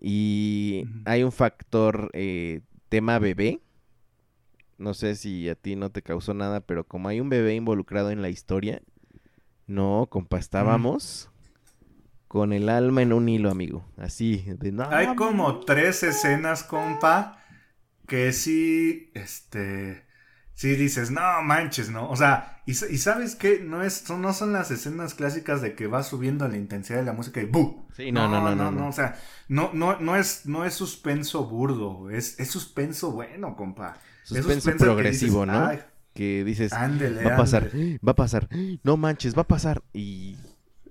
[0.01, 3.61] Y hay un factor eh, tema bebé.
[4.79, 8.11] No sé si a ti no te causó nada, pero como hay un bebé involucrado
[8.11, 8.83] en la historia,
[9.67, 11.31] no, compa, estábamos
[12.29, 13.85] con el alma en un hilo, amigo.
[13.97, 14.85] Así, de no.
[14.91, 17.39] Hay como tres escenas, compa,
[18.07, 20.05] que sí, este,
[20.55, 22.09] sí dices, no manches, ¿no?
[22.11, 25.61] O sea, y, sa- y sabes qué, no es, son, no son las escenas clásicas
[25.63, 27.87] de que va subiendo la intensidad de la música y ¡bu!
[27.97, 28.89] Sí, no, no, no, no, no.
[28.89, 29.17] o sea,
[29.49, 33.99] no, no, no es, no es suspenso burdo, es, es suspenso bueno, compa.
[34.33, 35.67] Es Suspenso suspenso que progresivo, dices, ¿no?
[35.67, 35.81] "Ay,
[36.15, 37.99] que dices, ándele, va a pasar, ándele".
[38.07, 38.49] va a pasar,
[38.83, 39.83] no manches, va a pasar.
[39.93, 40.37] Y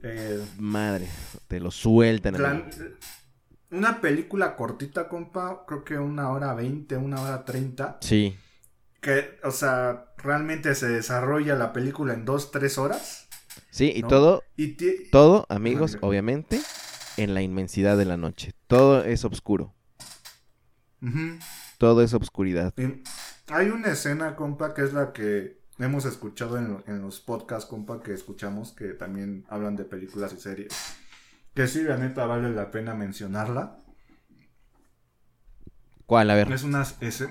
[0.04, 1.08] Eh, madre,
[1.48, 2.42] te lo sueltan.
[2.42, 2.68] La- amigo.
[3.72, 7.98] una película cortita, compa, creo que una hora veinte, una hora treinta.
[8.02, 8.36] Sí,
[9.00, 13.28] Que, o sea, realmente se desarrolla la película en dos, tres horas.
[13.70, 14.08] sí, y ¿no?
[14.08, 14.76] todo, Y
[15.12, 16.60] todo, amigos, obviamente,
[17.18, 18.54] en la inmensidad de la noche.
[18.68, 19.74] Todo es oscuro,
[21.78, 22.74] todo es obscuridad.
[22.78, 23.04] Y
[23.52, 28.02] hay una escena, compa, que es la que hemos escuchado en, en los podcasts, compa,
[28.02, 30.74] que escuchamos, que también hablan de películas y series.
[31.54, 33.78] Que sí, la neta, vale la pena mencionarla.
[36.06, 36.30] ¿Cuál?
[36.30, 36.52] A ver.
[36.52, 37.26] Es una es,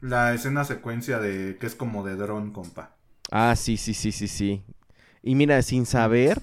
[0.00, 2.96] la escena secuencia de que es como de dron, compa.
[3.30, 4.62] Ah, sí, sí, sí, sí, sí.
[5.22, 6.42] Y mira, sin saber,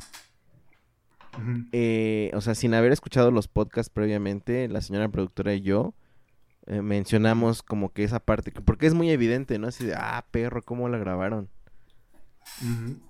[1.71, 5.93] eh, o sea, sin haber escuchado los podcasts previamente, la señora productora y yo
[6.71, 9.67] eh, mencionamos como que esa parte, que- porque es muy evidente, ¿no?
[9.67, 11.49] Así de, ah, perro, ¿cómo la grabaron?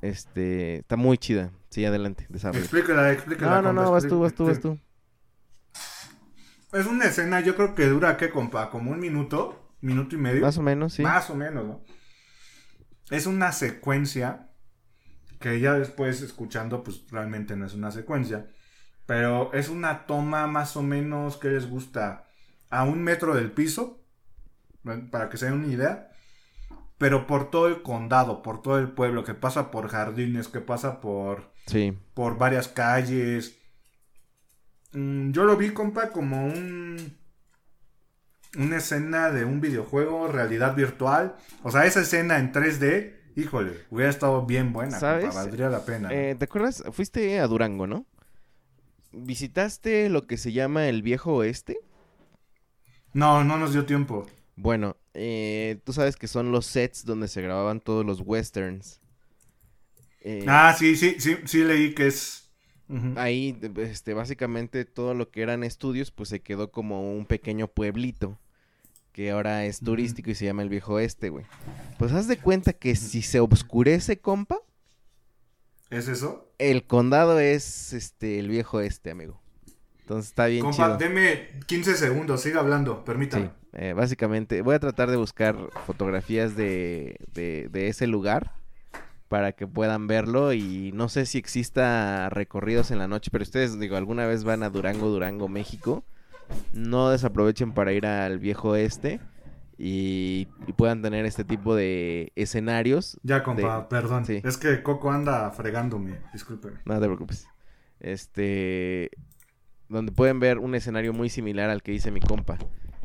[0.02, 1.52] Este, está muy chida.
[1.70, 2.62] Sí, adelante, desarrolla.
[2.62, 3.62] Explícala, explícala.
[3.62, 4.80] No, no, no, vas tú, vas tú, vas explícala.
[6.72, 6.78] tú.
[6.78, 8.72] Es una escena, yo creo que dura, ¿qué, compa?
[8.72, 10.42] Como un minuto, minuto y medio.
[10.42, 11.04] Más o menos, sí.
[11.04, 11.84] Más o menos, ¿no?
[13.12, 14.50] Es una secuencia
[15.40, 18.50] que ya después escuchando, pues realmente no es una secuencia.
[19.06, 22.31] Pero es una toma más o menos que les gusta
[22.72, 24.02] a un metro del piso,
[25.12, 26.08] para que se den una idea.
[26.98, 31.02] Pero por todo el condado, por todo el pueblo, que pasa por jardines, que pasa
[31.02, 31.98] por Sí.
[32.14, 33.58] por varias calles.
[34.94, 37.18] Mm, yo lo vi, compa, como un.
[38.58, 41.36] Una escena de un videojuego, realidad virtual.
[41.64, 45.26] O sea, esa escena en 3D, híjole, hubiera estado bien buena, ¿Sabes?
[45.26, 46.10] compa, valdría la pena.
[46.12, 46.84] Eh, ¿Te acuerdas?
[46.92, 48.06] Fuiste a Durango, ¿no?
[49.14, 51.80] ¿Visitaste lo que se llama el viejo oeste?
[53.14, 54.28] No, no nos dio tiempo.
[54.56, 59.00] Bueno, eh, tú sabes que son los sets donde se grababan todos los westerns.
[60.22, 62.50] Eh, Ah, sí, sí, sí, sí leí que es.
[63.16, 68.38] Ahí, este, básicamente todo lo que eran estudios, pues se quedó como un pequeño pueblito
[69.14, 71.46] que ahora es turístico y se llama el Viejo Este, güey.
[71.98, 74.58] Pues haz de cuenta que si se oscurece, compa,
[75.90, 76.48] ¿Es eso?
[76.58, 79.41] el condado es este el Viejo Este, amigo.
[80.12, 80.98] Entonces está bien Compa, chido.
[80.98, 83.46] deme 15 segundos, siga hablando, permítame.
[83.46, 88.52] Sí, eh, básicamente voy a tratar de buscar fotografías de, de, de ese lugar
[89.30, 93.80] para que puedan verlo y no sé si exista recorridos en la noche, pero ustedes,
[93.80, 96.04] digo, alguna vez van a Durango, Durango, México,
[96.74, 99.22] no desaprovechen para ir al viejo este
[99.78, 103.18] y, y puedan tener este tipo de escenarios.
[103.24, 104.26] Ya, compa, de- perdón.
[104.26, 104.42] sí.
[104.44, 106.80] Es que Coco anda fregándome, discúlpeme.
[106.84, 107.48] No te preocupes.
[108.02, 109.12] Este,
[109.92, 112.58] donde pueden ver un escenario muy similar al que dice mi compa.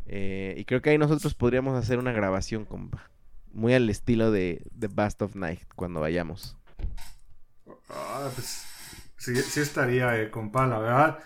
[0.07, 3.11] Eh, y creo que ahí nosotros podríamos hacer una grabación, compa.
[3.53, 6.57] Muy al estilo de The Bast of Night cuando vayamos.
[7.89, 8.67] Ah, pues
[9.19, 11.19] sí, sí estaría, eh, compa, la verdad.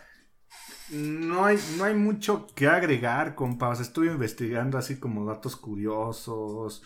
[0.91, 3.69] No hay, no hay mucho que agregar, compa.
[3.69, 6.83] O sea, estuve investigando así como datos curiosos.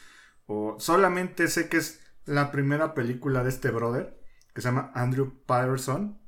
[0.47, 4.21] O solamente sé que es la primera película de este brother,
[4.53, 6.24] que se llama Andrew Patterson.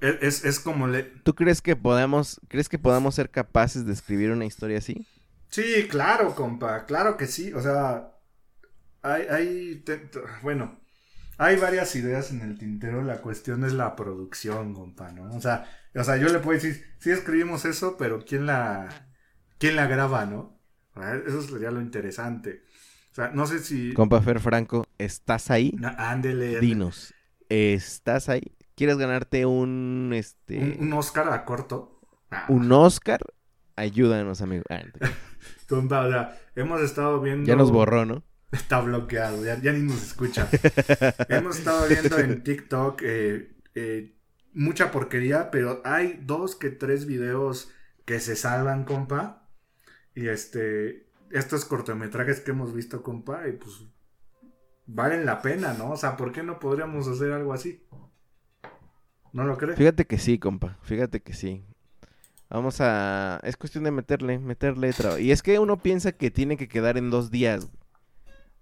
[0.00, 1.04] Es, es, como le...
[1.24, 5.06] ¿Tú crees que podamos, crees que podamos ser capaces de escribir una historia así?
[5.48, 7.52] Sí, claro, compa, claro que sí.
[7.52, 8.12] O sea,
[9.02, 10.10] hay, hay te-
[10.42, 10.80] bueno,
[11.38, 13.02] hay varias ideas en el tintero.
[13.02, 15.34] La cuestión es la producción, compa, ¿no?
[15.36, 18.88] O sea, o sea, yo le puedo decir, sí escribimos eso, pero ¿quién la,
[19.58, 20.60] quién la graba, no?
[21.26, 22.62] Eso sería lo interesante.
[23.12, 23.94] O sea, no sé si...
[23.94, 25.72] Compa Fer Franco, ¿estás ahí?
[25.80, 27.14] Na- ándele, Dinos,
[27.48, 28.42] ¿estás ahí?
[28.76, 31.98] ¿Quieres ganarte un, este, Un, un Oscar a corto.
[32.30, 33.20] Ah, un Oscar?
[33.74, 34.64] Ayúdanos, amigo.
[34.68, 34.82] Ah,
[35.66, 37.46] compa, o sea, hemos estado viendo...
[37.46, 38.22] ya nos borró, ¿no?
[38.52, 40.48] Está bloqueado, ya, ya ni nos escucha.
[41.28, 44.16] Hemos estado viendo en TikTok eh, eh,
[44.52, 47.72] mucha porquería, pero hay dos que tres videos
[48.04, 49.48] que se salvan, compa.
[50.14, 53.84] Y este, estos cortometrajes que hemos visto, compa, y pues
[54.86, 55.90] valen la pena, ¿no?
[55.90, 57.86] O sea, ¿por qué no podríamos hacer algo así?
[59.32, 59.76] ¿No lo crees?
[59.76, 60.78] Fíjate que sí, compa.
[60.82, 61.62] Fíjate que sí.
[62.48, 63.40] Vamos a...
[63.42, 65.18] Es cuestión de meterle, meterle trabajo.
[65.18, 67.68] Y es que uno piensa que tiene que quedar en dos días.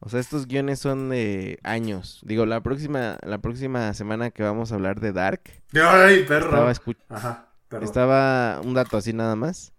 [0.01, 2.21] O sea, estos guiones son de años.
[2.25, 5.41] Digo, la próxima, la próxima semana que vamos a hablar de Dark,
[5.73, 6.69] ¡Ay, perro!
[6.71, 7.85] estaba, Ajá, perro.
[7.85, 9.73] estaba un dato así nada más.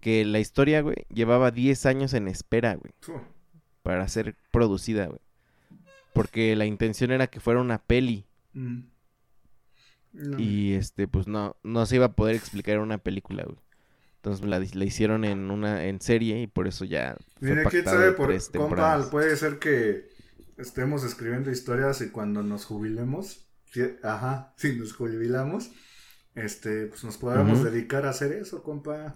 [0.00, 2.92] Que la historia, güey, llevaba 10 años en espera, güey,
[3.82, 5.20] para ser producida, güey.
[6.12, 8.26] Porque la intención era que fuera una peli.
[8.52, 8.80] Mm.
[10.14, 10.38] No.
[10.38, 13.58] Y este, pues no, no se iba a poder explicar en una película, güey.
[14.16, 18.12] Entonces la, la hicieron en una, en serie y por eso ya Mire, quién sabe
[18.12, 20.08] por compa, puede ser que
[20.56, 25.72] estemos escribiendo historias y cuando nos jubilemos, sí, ajá, si nos jubilamos,
[26.34, 29.14] este, pues nos podamos dedicar a hacer eso, compa.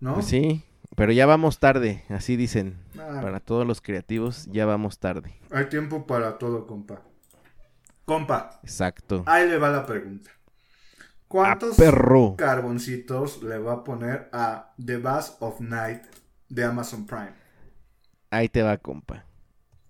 [0.00, 0.14] ¿No?
[0.14, 0.64] Pues sí,
[0.96, 2.76] pero ya vamos tarde, así dicen.
[2.98, 5.38] Ah, Para todos los creativos, ya vamos tarde.
[5.50, 7.02] Hay tiempo para todo, compa.
[8.06, 9.24] Compa, Exacto.
[9.26, 10.30] ahí le va la pregunta.
[11.28, 11.76] ¿Cuántos
[12.38, 16.02] carboncitos le va a poner a The Bass of Night
[16.48, 17.34] de Amazon Prime?
[18.30, 19.24] Ahí te va, compa.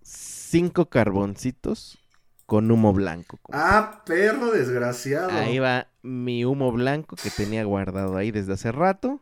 [0.03, 1.99] Cinco carboncitos
[2.47, 3.39] con humo blanco.
[3.43, 3.59] compa.
[3.79, 5.31] Ah, perro desgraciado.
[5.31, 9.21] Ahí va mi humo blanco que tenía guardado ahí desde hace rato.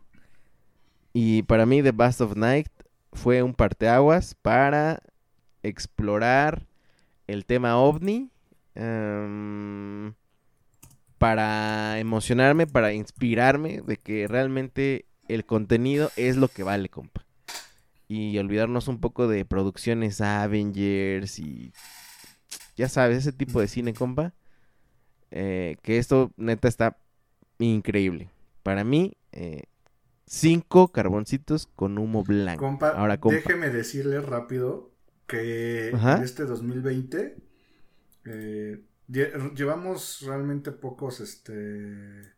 [1.12, 2.68] Y para mí The Bast of Night
[3.12, 5.00] fue un parteaguas para
[5.64, 6.66] explorar
[7.26, 8.30] el tema ovni.
[8.74, 10.14] Em,
[11.18, 17.24] para emocionarme, para inspirarme de que realmente el contenido es lo que vale, compa.
[18.08, 21.72] Y olvidarnos un poco de producciones Avengers y
[22.76, 24.34] ya sabes, ese tipo de cine, compa.
[25.30, 26.98] Eh, que esto neta está
[27.58, 28.30] increíble.
[28.62, 29.64] Para mí, eh,
[30.26, 32.64] cinco carboncitos con humo blanco.
[32.64, 33.36] Compa, Ahora, compa.
[33.36, 34.92] déjeme decirle rápido
[35.26, 36.18] que Ajá.
[36.18, 37.36] en este 2020
[38.26, 42.32] eh, lle- llevamos realmente pocos, este,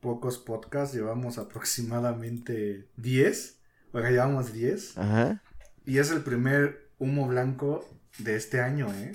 [0.00, 3.60] pocos podcasts, llevamos aproximadamente 10,
[3.92, 5.42] o sea, llevamos 10, Ajá.
[5.84, 7.86] y es el primer humo blanco
[8.18, 9.12] de este año, ¿eh?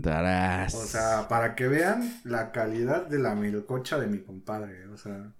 [0.00, 0.74] Tarás.
[0.74, 5.32] O sea, para que vean la calidad de la melcocha de mi compadre, o sea...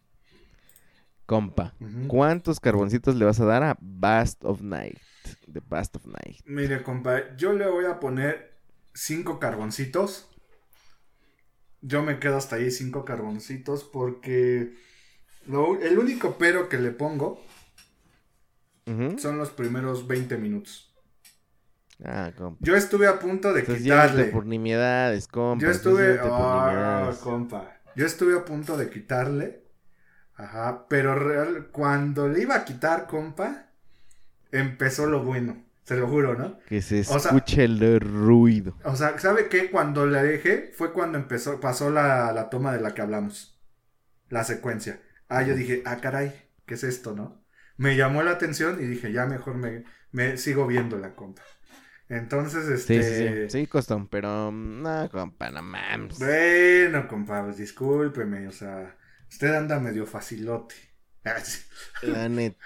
[1.26, 1.74] Compa.
[2.06, 4.98] ¿cuántos carboncitos le vas a dar a Bast of Night?
[5.52, 6.40] The Bast of Night.
[6.46, 8.55] Mire, compa, yo le voy a poner
[8.96, 10.28] cinco carboncitos.
[11.82, 14.74] Yo me quedo hasta ahí cinco carboncitos porque
[15.46, 17.40] lo- el único pero que le pongo
[19.18, 20.94] son los primeros 20 minutos.
[22.04, 22.58] Ah, compa.
[22.60, 24.24] Yo estuve a punto de quitarle.
[24.26, 25.64] por nimiedades, compa.
[25.64, 29.62] Yo estuve, ah, compa, yo estuve a punto de quitarle.
[30.34, 33.70] Ajá, pero real, cuando le iba a quitar, compa,
[34.52, 35.64] empezó lo bueno.
[35.86, 36.58] Se lo juro, ¿no?
[36.66, 38.76] Que se O sea- escuche el ruido.
[38.84, 39.70] O sea, ¿sabe qué?
[39.70, 43.60] Cuando la dejé fue cuando empezó, pasó la, la toma de la que hablamos.
[44.28, 45.00] La secuencia.
[45.28, 46.32] Ah, yo dije, ah, caray,
[46.66, 47.44] ¿qué es esto, no?
[47.76, 51.42] Me llamó la atención y dije, ya mejor me, me sigo viendo la compa.
[52.08, 53.02] Entonces, Sí, este...
[53.02, 53.60] sí, sí.
[53.60, 56.18] Sí, costón, pero mm, no, compa, no mames.
[56.18, 58.96] Bueno, compa, pues, discúlpeme, o sea,
[59.28, 60.74] usted anda medio facilote.
[62.02, 62.64] La neta.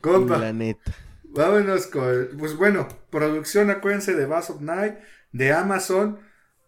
[0.00, 0.92] compa, La neta.
[1.34, 4.96] Vámonos con, pues bueno, producción, acuérdense de Bass of Night,
[5.32, 6.20] de Amazon,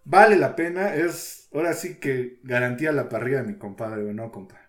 [0.05, 4.31] vale la pena, es, ahora sí que garantía la parrilla de mi compadre, ¿o no,
[4.33, 4.61] compa?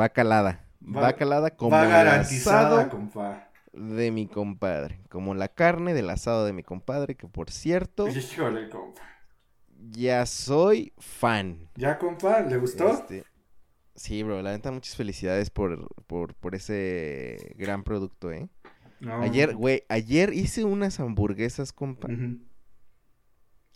[0.00, 0.50] Va calada.
[1.02, 3.28] va, Va- calada como Va el garantizada, asado compa.
[3.72, 5.00] de mi compadre.
[5.10, 9.02] Como la carne del asado de mi compadre, que por cierto, Híjole, compa.
[9.90, 11.68] ya soy fan.
[11.76, 12.40] ¿Ya, compa?
[12.40, 12.90] ¿Le gustó?
[12.90, 13.26] Este,
[13.96, 18.48] sí, bro, la neta, muchas felicidades por, por, por ese gran producto, ¿eh?
[19.04, 19.20] No.
[19.22, 22.08] Ayer, güey, ayer hice unas hamburguesas, compa.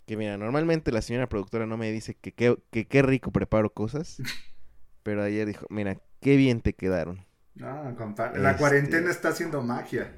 [0.05, 4.17] Que mira, normalmente la señora productora no me dice que qué que, rico preparo cosas.
[5.03, 7.25] pero ayer dijo, mira, qué bien te quedaron.
[7.55, 8.31] No, compa.
[8.31, 10.17] La Este- cuarentena está haciendo magia.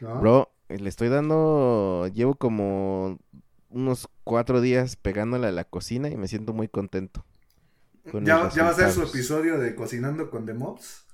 [0.00, 0.18] ¿No?
[0.20, 3.18] Bro, le estoy dando, llevo como
[3.68, 7.24] unos cuatro días pegándole a la cocina y me siento muy contento.
[8.10, 11.06] con ¿Ya, ya va a ser su episodio de Cocinando con The Mobs?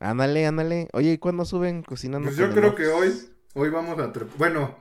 [0.00, 0.88] Ándale, ándale.
[0.94, 2.26] Oye, ¿y cuándo suben cocinando?
[2.28, 3.12] Pues yo creo que hoy,
[3.54, 4.36] hoy vamos a trepar.
[4.38, 4.76] Bueno,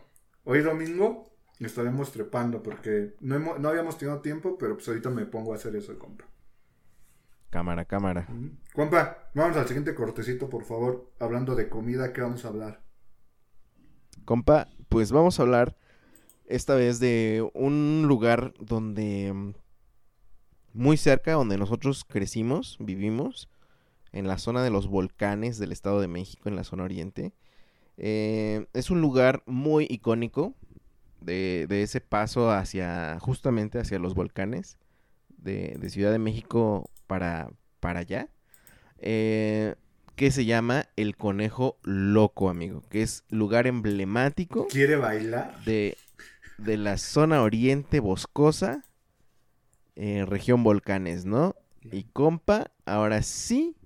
[0.46, 5.26] hoy domingo estaremos trepando porque no, hemos- no habíamos tenido tiempo, pero pues ahorita me
[5.26, 6.26] pongo a hacer eso, compa.
[7.50, 8.28] Cámara, cámara.
[8.74, 11.12] Compa, vamos al siguiente cortecito, por favor.
[11.20, 12.82] Hablando de comida, ¿qué vamos a hablar?
[14.26, 15.76] Compa, pues vamos a hablar
[16.46, 19.54] esta vez de un lugar donde mm,
[20.74, 23.50] muy cerca donde nosotros crecimos, vivimos,
[24.12, 27.34] en la zona de los volcanes del Estado de México, en la zona oriente.
[27.98, 30.54] Eh, es un lugar muy icónico
[31.22, 34.78] de, de ese paso hacia, justamente hacia los volcanes
[35.38, 38.30] de, de Ciudad de México para, para allá.
[39.00, 39.76] Eh,
[40.16, 45.64] que se llama El Conejo Loco, amigo, que es lugar emblemático ¿Quiere bailar?
[45.64, 45.98] de,
[46.58, 48.84] de la zona oriente boscosa,
[49.96, 51.56] eh, región volcanes, ¿no?
[51.90, 53.78] Y compa, ahora sí,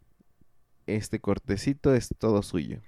[0.88, 2.81] este cortecito es todo suyo.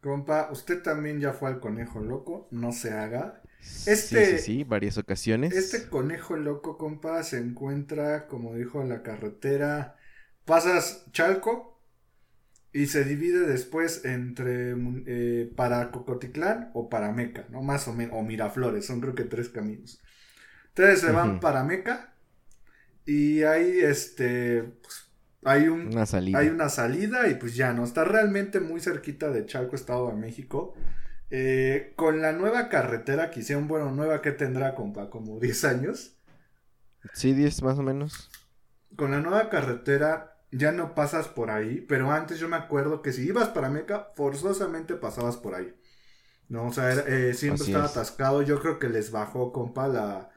[0.00, 3.42] Compa, usted también ya fue al conejo loco, no se haga.
[3.60, 5.54] Sí, Este- sí, sí, varias ocasiones.
[5.54, 9.96] Este conejo loco, compa, se encuentra, como dijo, en la carretera.
[10.46, 11.78] Pasas Chalco
[12.72, 17.62] y se divide después entre mun- eh, para Cocotitlán o para Meca, ¿no?
[17.62, 20.00] Más o menos, o Miraflores, son creo que tres caminos.
[20.68, 22.14] Ustedes se van para Meca
[23.06, 25.09] y ahí, este, pues,
[25.44, 26.38] hay un, Una salida.
[26.38, 30.14] hay una salida y pues ya no, está realmente muy cerquita de Chalco, Estado de
[30.16, 30.74] México.
[31.30, 36.18] Eh, con la nueva carretera que hicieron, bueno, nueva que tendrá, compa, como 10 años.
[37.14, 38.30] Sí, 10 más o menos.
[38.96, 43.12] Con la nueva carretera ya no pasas por ahí, pero antes yo me acuerdo que
[43.12, 45.74] si ibas para Meca, forzosamente pasabas por ahí.
[46.48, 47.92] No, o sea, era- eh, siempre Así estaba es.
[47.92, 48.42] atascado.
[48.42, 50.30] Yo creo que les bajó, compa, la,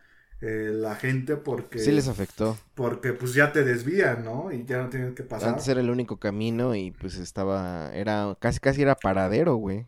[0.45, 2.57] eh, la gente porque, Sí les afectó.
[2.75, 4.51] porque pues ya te desvían, ¿no?
[4.51, 5.49] Y ya no tienes que pasar.
[5.49, 9.85] Antes era el único camino y pues estaba, era, casi casi era paradero, güey.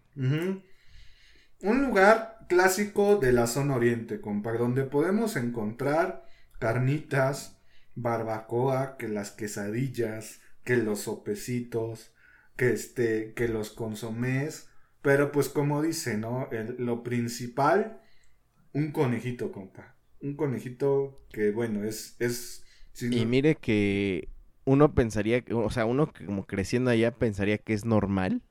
[1.62, 6.24] Un lugar clásico de la zona oriente, compa, donde podemos encontrar
[6.60, 7.58] carnitas,
[7.96, 12.14] barbacoa, que las quesadillas, que los sopecitos,
[12.56, 14.70] que este, que los consomés,
[15.02, 16.48] pero pues como dice, ¿no?
[16.52, 18.02] El- lo principal,
[18.74, 19.95] un conejito, compa,
[20.26, 22.64] un conejito que bueno, es, es,
[22.94, 24.30] si Y mire que
[24.66, 28.42] uno pensaría, o sea, uno que como creciendo allá pensaría que es normal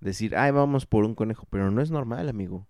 [0.00, 2.66] decir, ay, vamos por un conejo, pero no es normal, amigo.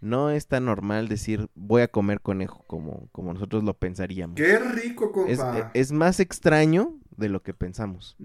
[0.00, 4.36] No es tan normal decir, voy a comer conejo como, como nosotros lo pensaríamos.
[4.36, 5.70] qué rico, Es, compa.
[5.74, 8.16] es más extraño de lo que pensamos.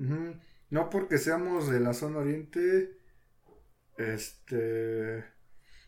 [0.70, 2.98] No porque seamos de la zona oriente,
[3.98, 5.24] este,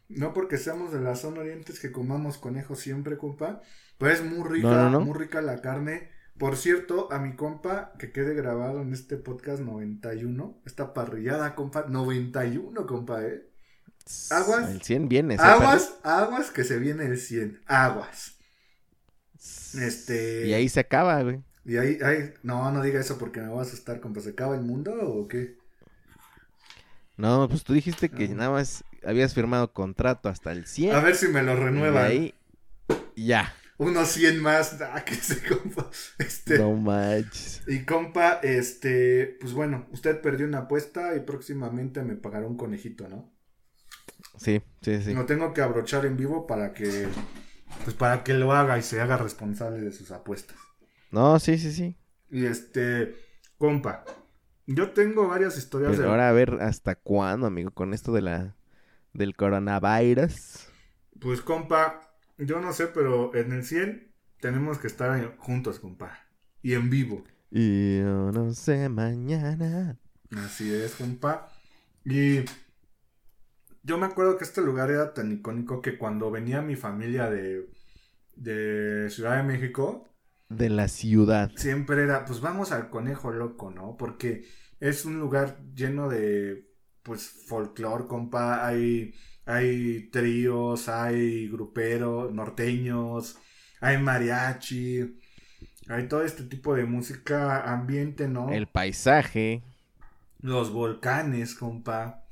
[0.10, 3.62] no porque seamos de la zona oriente es que comamos conejo siempre, compa,
[3.98, 5.02] pero es muy rica, No, no, no.
[5.02, 6.10] muy rica la carne.
[6.38, 11.86] Por cierto, a mi compa, que quede grabado en este podcast 91, esta parrillada, compa,
[11.88, 13.46] 91, compa, eh.
[14.32, 14.70] Aguas.
[14.72, 15.36] El 100 viene.
[15.38, 18.38] Aguas, aguas, que se viene el 100, aguas.
[19.80, 21.44] Este- Y ahí se acaba, güey.
[21.66, 24.56] Y ahí, ahí, no, no diga eso porque me vas a asustar, compa, ¿se acaba
[24.56, 25.58] el mundo o qué?
[27.18, 28.36] No, pues tú dijiste que Ah.
[28.36, 30.96] nada más habías firmado contrato hasta el 100.
[30.96, 32.06] A ver si me lo renuevan.
[32.06, 32.34] ahí
[33.16, 33.54] ya.
[33.78, 34.78] Unos 100 más.
[34.82, 35.90] Ah, que se compa.
[36.18, 36.58] Este.
[36.58, 37.62] No manches.
[37.68, 39.38] Y compa, este.
[39.40, 43.32] Pues bueno, usted perdió una apuesta y próximamente me pagará un conejito, ¿no?
[44.38, 45.14] Sí, sí, sí.
[45.14, 47.08] Lo tengo que abrochar en vivo para que.
[47.84, 50.58] Pues para que lo haga y se haga responsable de sus apuestas.
[51.12, 51.98] No, sí, sí, sí.
[52.30, 53.16] Y este.
[53.58, 54.04] Compa.
[54.66, 56.10] Yo tengo varias historias Pero de.
[56.10, 58.56] ahora a ver hasta cuándo, amigo, con esto de la
[59.14, 60.68] del coronavirus.
[61.20, 62.02] Pues compa.
[62.38, 66.28] Yo no sé, pero en el 100 tenemos que estar juntos, compa.
[66.62, 67.24] Y en vivo.
[67.52, 69.98] Y yo no sé mañana.
[70.38, 71.50] Así es, compa.
[72.06, 72.46] Y
[73.84, 77.70] yo me acuerdo que este lugar era tan icónico que cuando venía mi familia de,
[78.36, 80.06] de Ciudad de México,
[80.50, 81.52] de la ciudad.
[81.56, 83.96] siempre era, pues vamos al Conejo Loco, ¿no?
[83.98, 84.46] Porque
[84.80, 86.69] es un lugar lleno de,
[87.10, 88.68] pues, folclore, compa.
[88.68, 93.40] Hay, hay tríos, hay gruperos, norteños,
[93.82, 95.20] hay mariachi,
[95.88, 98.52] hay todo este tipo de música, ambiente, ¿no?
[98.52, 99.64] El paisaje.
[100.40, 102.26] Los volcanes, compa.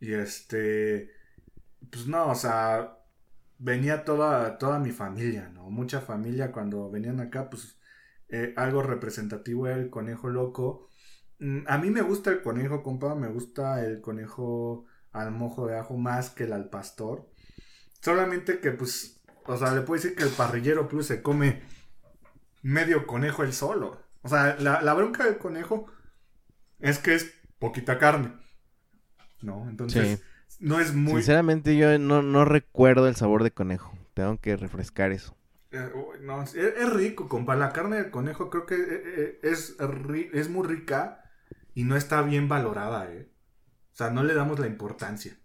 [0.00, 1.10] Y este,
[1.90, 2.98] pues no, o sea,
[3.58, 5.70] venía toda, toda mi familia, ¿no?
[5.70, 7.78] Mucha familia cuando venían acá, pues
[8.28, 10.90] eh, algo representativo era el conejo loco.
[11.44, 15.78] Mm, A mí me gusta el conejo, compa, me gusta el conejo al mojo de
[15.78, 17.28] ajo más que el al pastor.
[18.00, 21.62] Solamente que, pues, o sea, le puedo decir que el parrillero plus se come
[22.62, 23.98] medio conejo él solo.
[24.22, 25.86] O sea, la, la bronca del conejo
[26.80, 28.32] es que es poquita carne.
[29.42, 29.68] ¿No?
[29.68, 30.22] Entonces,
[30.60, 31.14] no es muy...
[31.14, 33.92] Sinceramente yo no, no recuerdo el sabor de conejo.
[34.14, 35.36] Tengo que refrescar eso.
[35.72, 35.90] Eh,
[36.22, 37.56] no, es, es rico, compa.
[37.56, 41.23] La carne del conejo creo que eh, eh, es, ri- es muy rica
[41.74, 43.28] y no está bien valorada, ¿eh?
[43.92, 45.36] O sea, no le damos la importancia.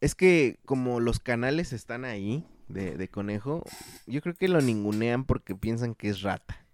[0.00, 3.64] Es que como los canales están ahí de, de conejo,
[4.06, 6.64] yo creo que lo ningunean porque piensan que es rata.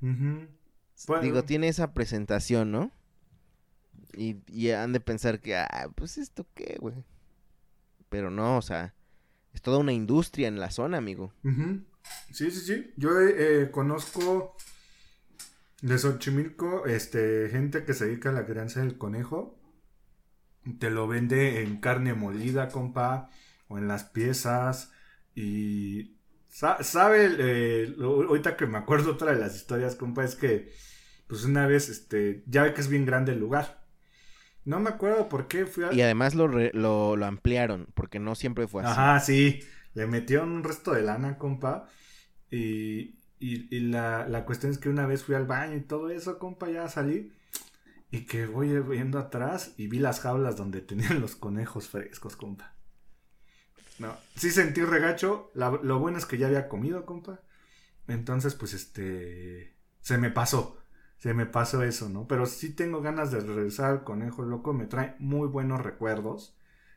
[0.00, 1.22] Bueno.
[1.22, 2.90] Digo, tiene esa presentación, ¿no?
[4.14, 7.04] Y, y han de pensar que, ah, pues esto qué, güey.
[8.08, 8.94] Pero no, o sea,
[9.52, 11.32] es toda una industria en la zona, amigo.
[12.30, 12.92] Sí, sí, sí.
[12.96, 14.56] Yo eh, conozco
[15.82, 19.58] de Xochimilco este, gente que se dedica a la crianza del conejo.
[20.80, 23.30] Te lo vende en carne molida, compa,
[23.68, 24.90] o en las piezas.
[25.34, 26.16] Y
[26.48, 30.72] sa- sabe, eh, ahorita que me acuerdo otra de las historias, compa, es que,
[31.28, 33.84] pues una vez, este, ya ve que es bien grande el lugar.
[34.64, 35.92] No me acuerdo por qué fui a...
[35.92, 38.92] Y además lo, re- lo, lo ampliaron, porque no siempre fue así.
[38.92, 39.60] Ajá, sí.
[39.94, 41.88] Le metieron un resto de lana, compa.
[42.50, 46.38] Y, y, la, la cuestión es que una vez fui al baño y todo eso,
[46.38, 47.32] compa, ya salí.
[48.10, 52.74] Y que voy viendo atrás y vi las jaulas donde tenían los conejos frescos, compa.
[53.98, 55.50] No, sí sentí regacho.
[55.54, 57.40] lo bueno es que ya había comido, compa.
[58.08, 59.74] Entonces, pues este.
[60.00, 60.78] Se me pasó.
[61.18, 62.28] Se me pasó eso, ¿no?
[62.28, 64.72] Pero sí tengo ganas de regresar al conejo loco.
[64.72, 66.55] Me trae muy buenos recuerdos.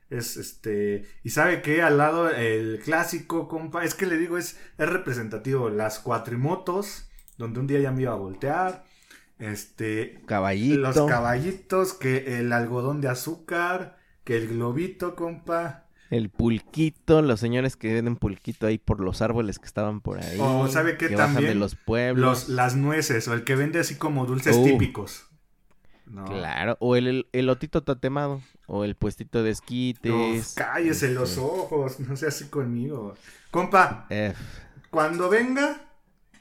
[0.10, 1.06] Es este.
[1.24, 3.84] Y sabe que al lado el clásico, compa.
[3.84, 5.70] Es que le digo, es, es representativo.
[5.70, 7.10] Las cuatrimotos.
[7.38, 8.84] Donde un día ya me iba a voltear.
[9.38, 10.22] Este.
[10.26, 10.80] Caballito.
[10.80, 11.94] Los caballitos.
[11.94, 13.98] Que el algodón de azúcar.
[14.24, 15.86] Que el globito, compa.
[16.10, 20.38] El pulquito, los señores que venden pulquito ahí por los árboles que estaban por ahí.
[20.40, 21.60] O, ¿sabe qué que bajan de también?
[21.60, 22.48] los pueblos.
[22.48, 23.28] Los, las nueces.
[23.28, 24.64] O el que vende así como dulces Uh.
[24.66, 25.29] típicos.
[26.10, 26.26] No.
[26.26, 30.12] Claro, o el, el elotito tatemado, o el puestito de esquites.
[30.12, 32.00] Uf, cállese este, los ojos.
[32.00, 33.16] No sea así conmigo.
[33.52, 34.08] Compa.
[34.90, 35.82] Cuando venga,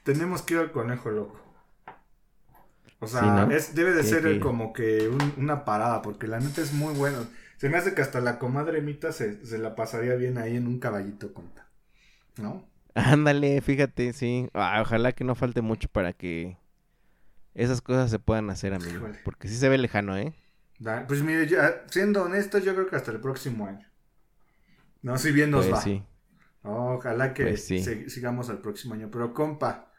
[0.03, 1.39] tenemos que ir al conejo loco.
[2.99, 3.51] O sea, Sí, ¿no?
[3.51, 6.93] es, debe de ser el como que un- una parada, porque la neta es muy
[6.93, 7.25] bueno.
[7.57, 10.67] Se me hace que hasta la comadre Mita se, se la pasaría bien ahí en
[10.67, 11.67] un caballito, compa.
[12.37, 12.67] ¿No?
[12.95, 14.49] ándale, fíjate, sí.
[14.53, 16.57] Ah, ojalá que no falte mucho para que
[17.63, 19.07] esas cosas se puedan hacer, amigo.
[19.23, 20.33] Porque sí se ve lejano, ¿eh?
[21.07, 23.85] Pues mire, ya, siendo honesto, yo creo que hasta el próximo año.
[25.01, 25.81] No, si bien nos Pues va.
[25.81, 26.03] sí.
[26.63, 27.83] Ojalá que Pues sí.
[28.09, 29.09] sigamos al próximo año.
[29.11, 29.91] Pero compa,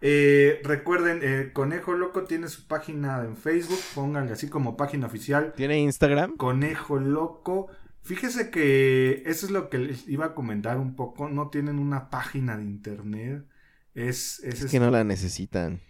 [0.00, 5.52] eh, recuerden, eh, Conejo Loco tiene su página en Facebook, pónganle así como página oficial.
[5.56, 6.36] ¿Tiene Instagram?
[6.36, 7.68] Conejo Loco.
[8.02, 11.28] Fíjese que eso es lo que les iba a comentar un poco.
[11.28, 13.44] No tienen una página de internet.
[13.94, 15.80] Es, es, Es que no la necesitan.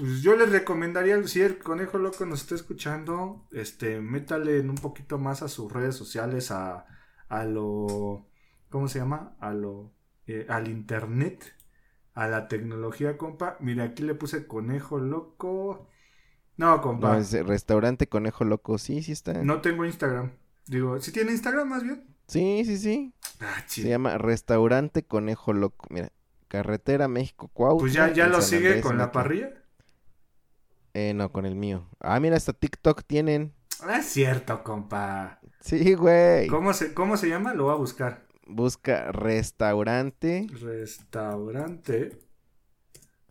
[0.00, 5.18] Pues yo les recomendaría, si el Conejo Loco nos está escuchando, este, métale un poquito
[5.18, 6.86] más a sus redes sociales, a,
[7.28, 8.26] a lo,
[8.70, 9.36] ¿cómo se llama?
[9.40, 9.92] A lo,
[10.26, 11.54] eh, al internet,
[12.14, 13.58] a la tecnología, compa.
[13.60, 15.86] Mira, aquí le puse Conejo Loco.
[16.56, 18.78] No, compa, No, es restaurante Conejo Loco.
[18.78, 19.34] Sí, sí está.
[19.44, 20.32] no tengo Instagram.
[20.66, 22.06] Digo, si tiene Instagram más bien.
[22.26, 23.14] Sí, sí, sí.
[23.40, 25.86] Ah, Se llama Restaurante Conejo Loco.
[25.90, 26.10] Mira,
[26.48, 27.80] Carretera México Cuautla.
[27.80, 29.60] Pues ya, ya lo sigue con la parrilla.
[30.94, 31.88] Eh, no, con el mío.
[32.00, 33.54] Ah, mira, hasta TikTok tienen.
[33.82, 35.40] Ah, es cierto, compa.
[35.60, 36.48] Sí, güey.
[36.48, 37.54] ¿Cómo se, ¿Cómo se llama?
[37.54, 38.26] Lo voy a buscar.
[38.46, 42.18] Busca restaurante Restaurante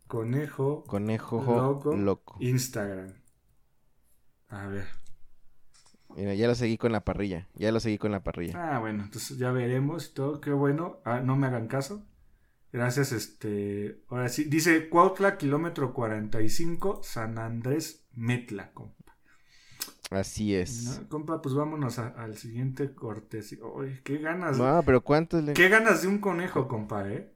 [0.06, 1.94] Conejo Conejo Loco.
[1.94, 2.36] Loco.
[2.40, 3.12] Instagram.
[4.48, 4.86] A ver.
[6.16, 7.46] Mira, ya lo seguí con la parrilla.
[7.54, 8.54] Ya lo seguí con la parrilla.
[8.56, 10.40] Ah, bueno, entonces ya veremos y todo.
[10.40, 10.98] Qué bueno.
[11.04, 12.02] Ah, no me hagan caso.
[12.72, 14.00] Gracias, este.
[14.08, 14.44] Ahora sí.
[14.44, 19.16] Dice Cuautla, kilómetro 45, San Andrés, Metla, compa.
[20.10, 21.00] Así es.
[21.02, 21.08] ¿No?
[21.08, 23.40] Compa, pues vámonos a- al siguiente corte.
[23.76, 24.58] Uy, qué ganas.
[24.58, 25.52] No, pero ¿cuántos le...
[25.54, 27.32] Qué ganas de un conejo, compa, eh.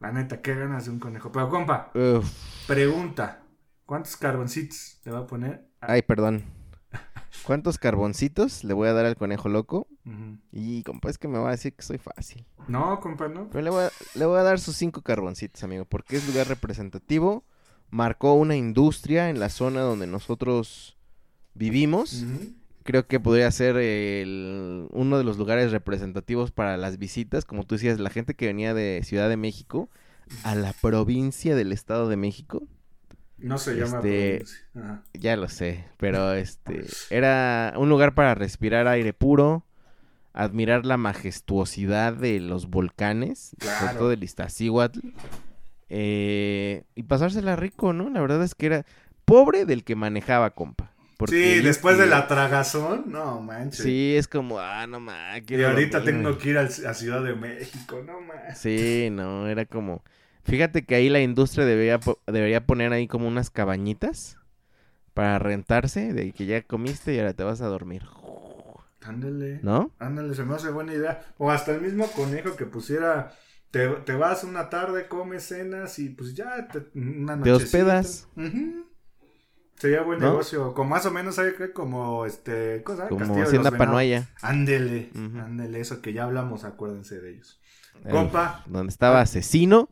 [0.00, 1.30] La neta, qué ganas de un conejo.
[1.32, 2.28] Pero, compa, Uf.
[2.66, 3.42] pregunta.
[3.84, 5.66] ¿Cuántos carboncitos le va a poner?
[5.80, 6.44] Ay, perdón.
[7.44, 9.86] ¿Cuántos carboncitos le voy a dar al conejo loco?
[10.52, 12.44] Y compa, es que me va a decir que soy fácil.
[12.66, 13.48] No, compa, no.
[13.50, 16.48] Pero le voy, a, le voy a dar sus cinco carboncitos, amigo, porque es lugar
[16.48, 17.44] representativo.
[17.90, 20.96] Marcó una industria en la zona donde nosotros
[21.54, 22.24] vivimos.
[22.84, 27.44] Creo que podría ser el- uno de los lugares representativos para las visitas.
[27.44, 29.88] Como tú decías, la gente que venía de Ciudad de México
[30.42, 32.62] a la provincia del Estado de México.
[33.38, 34.44] No se llama Este-.
[34.78, 35.02] Ajá.
[35.14, 39.64] Ya lo sé, pero este era un lugar para respirar aire puro,
[40.32, 45.00] admirar la majestuosidad de los volcanes, sobre todo del Iztaccíhuatl,
[45.88, 48.10] eh, y pasársela rico, ¿no?
[48.10, 48.86] La verdad es que era
[49.24, 50.92] pobre del que manejaba, compa.
[51.28, 53.80] Sí, después de la tragazón, no manches.
[53.82, 55.42] Sí, es como, ah, no más.
[55.48, 58.56] Y ahorita tengo que ir al- a Ciudad de México, no más.
[58.58, 60.04] Sí, no, era como...
[60.48, 64.38] Fíjate que ahí la industria debería, debería poner ahí como unas cabañitas
[65.12, 68.02] para rentarse, de que ya comiste y ahora te vas a dormir.
[69.02, 69.60] Ándale.
[69.62, 69.90] ¿No?
[69.98, 71.20] Ándale, se me hace buena idea.
[71.36, 73.32] O hasta el mismo conejo que pusiera,
[73.70, 77.56] te, te vas una tarde, comes cenas y pues ya te, una Te nochecita.
[77.56, 78.28] hospedas.
[78.36, 78.86] Ujú.
[79.76, 80.30] Sería buen ¿No?
[80.30, 80.72] negocio.
[80.72, 81.72] Como más o menos, ¿sabe qué?
[81.72, 83.70] Como este, cosa, Como Castillo Hacienda.
[83.70, 84.28] Panuaya.
[84.40, 85.38] Ándele, Ujú.
[85.40, 87.60] ándele, eso que ya hablamos, acuérdense de ellos.
[88.10, 88.62] Compa.
[88.66, 89.88] donde estaba asesino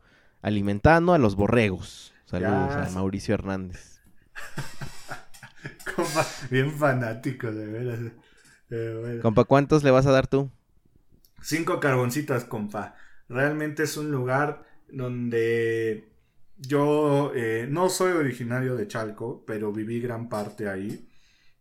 [0.47, 2.13] alimentando a los borregos.
[2.25, 2.83] Saludos Ya.
[2.85, 4.01] a Mauricio Hernández.
[5.95, 7.99] Compa, bien fanático, de veras.
[8.69, 9.21] Bueno.
[9.21, 10.49] Compa, ¿cuántos le vas a dar tú?
[11.41, 12.95] Cinco carboncitas, compa.
[13.29, 16.09] Realmente es un lugar donde
[16.57, 21.09] yo eh, no soy originario de Chalco, pero viví gran parte ahí,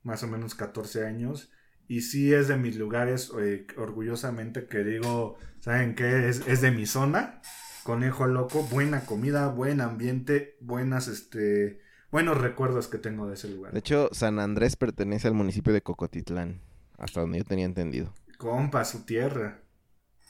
[0.03, 1.51] más o menos 14 años.
[1.89, 6.29] Y sí es de mis lugares, eh, orgullosamente que digo, ¿saben qué?
[6.29, 7.41] Es, es de mi zona.
[7.87, 11.81] Conejo loco, buena comida, buen ambiente, buenas, este,
[12.11, 13.73] buenos recuerdos que tengo de ese lugar.
[13.73, 16.63] De hecho, San Andrés pertenece al municipio de Cocotitlán.
[16.99, 18.13] Hasta donde yo tenía entendido.
[18.39, 19.61] Compa, su tierra.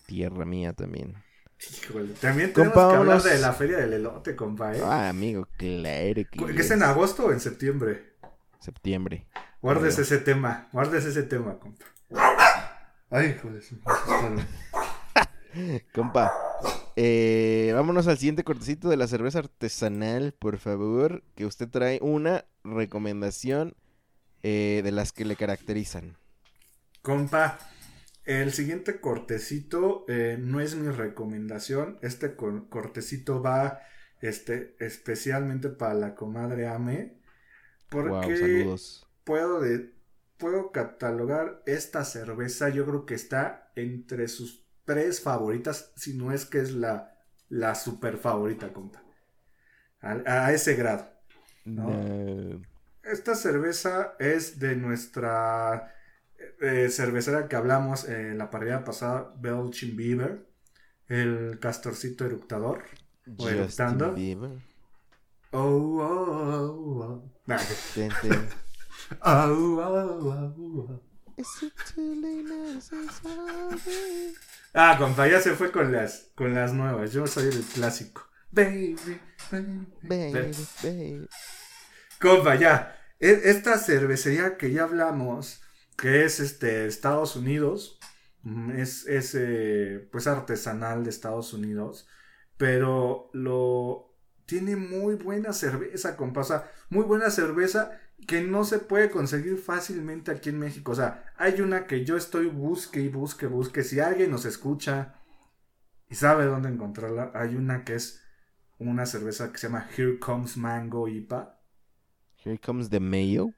[0.05, 1.15] Tierra mía también.
[1.83, 4.83] Híjole, también tenemos Compa, que hablar de la feria del elote, compa, ¿eh?
[4.85, 8.19] Ah, amigo, claro que ¿Que es en agosto o en septiembre?
[8.61, 9.29] Septiembre.
[9.63, 11.87] Guardes ese tema, guardes ese tema, compa.
[13.09, 13.81] Ay, hijo de su-
[15.95, 16.31] Compa,
[16.97, 21.23] eh, vámonos al siguiente cortecito de la cerveza artesanal, por favor.
[21.35, 23.77] Que usted trae una recomendación
[24.43, 26.17] eh, de las que le caracterizan.
[27.03, 27.59] Compa,
[28.25, 31.99] el siguiente cortecito eh, no es mi recomendación.
[32.03, 33.81] Este cor- cortecito va
[34.21, 37.19] este, especialmente para la comadre Ame.
[37.91, 38.77] Porque Wow,
[39.25, 39.95] puedo, de,
[40.39, 42.71] puedo catalogar esta cerveza.
[42.71, 47.15] Yo creo que está entre sus tres favoritas, si no es que es la,
[47.51, 49.03] la super favorita, compa.
[50.01, 51.11] A, a ese grado.
[51.65, 51.91] No.
[51.91, 52.63] No.
[53.03, 55.93] Esta cerveza es de nuestra
[56.61, 60.47] eh, cervecera que hablamos en la parrilla pasada, Belching Beaver,
[61.09, 62.85] el castorcito eructador.
[63.39, 64.15] O eructando.
[65.53, 67.33] Oh, oh, oh, oh.
[67.47, 67.59] Nah.
[67.95, 68.49] Ten, ten.
[69.23, 71.01] Oh, oh, oh, oh.
[74.75, 77.13] Ah, compa, ya se fue con las, con las nuevas.
[77.13, 78.27] Yo soy el clásico.
[78.51, 78.97] Baby,
[79.51, 79.87] baby.
[80.03, 81.29] Baby, baby.
[82.21, 82.97] Compa, ya.
[83.19, 85.63] E- Esta cervecería que ya hablamos,
[85.97, 87.99] que es este Estados Unidos,
[88.43, 92.07] mm, es, es eh, pues artesanal de Estados Unidos,
[92.57, 94.15] pero lo
[94.47, 96.43] tiene muy buena cerveza, compa.
[96.43, 100.93] O sea, muy buena cerveza que no se puede conseguir fácilmente aquí en México.
[100.93, 103.83] O sea, hay una que yo estoy busque y busque, busque.
[103.83, 105.15] Si alguien nos escucha
[106.09, 108.23] y sabe dónde encontrarla, hay una que es
[108.79, 111.61] una cerveza que se llama Here Comes Mango IPA.
[112.45, 113.51] Here comes the mayo.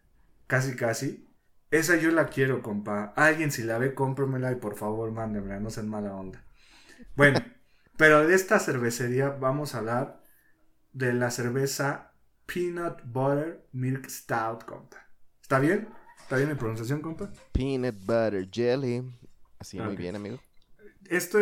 [0.47, 1.29] Casi, casi.
[1.71, 3.13] Esa yo la quiero, compa.
[3.17, 6.45] Alguien si la ve, cómpramela y por favor mándemela, no sean mala onda.
[7.15, 7.41] Bueno,
[7.97, 10.23] pero de esta cervecería vamos a hablar
[10.93, 12.15] de la cerveza
[12.49, 14.97] Peanut Butter Milk Stout, compa.
[15.41, 15.89] ¿Está bien?
[16.19, 17.31] ¿Está bien mi pronunciación, compa?
[17.53, 19.05] Peanut butter jelly.
[19.59, 20.39] Así, muy bien, amigo.
[21.09, 21.39] Este,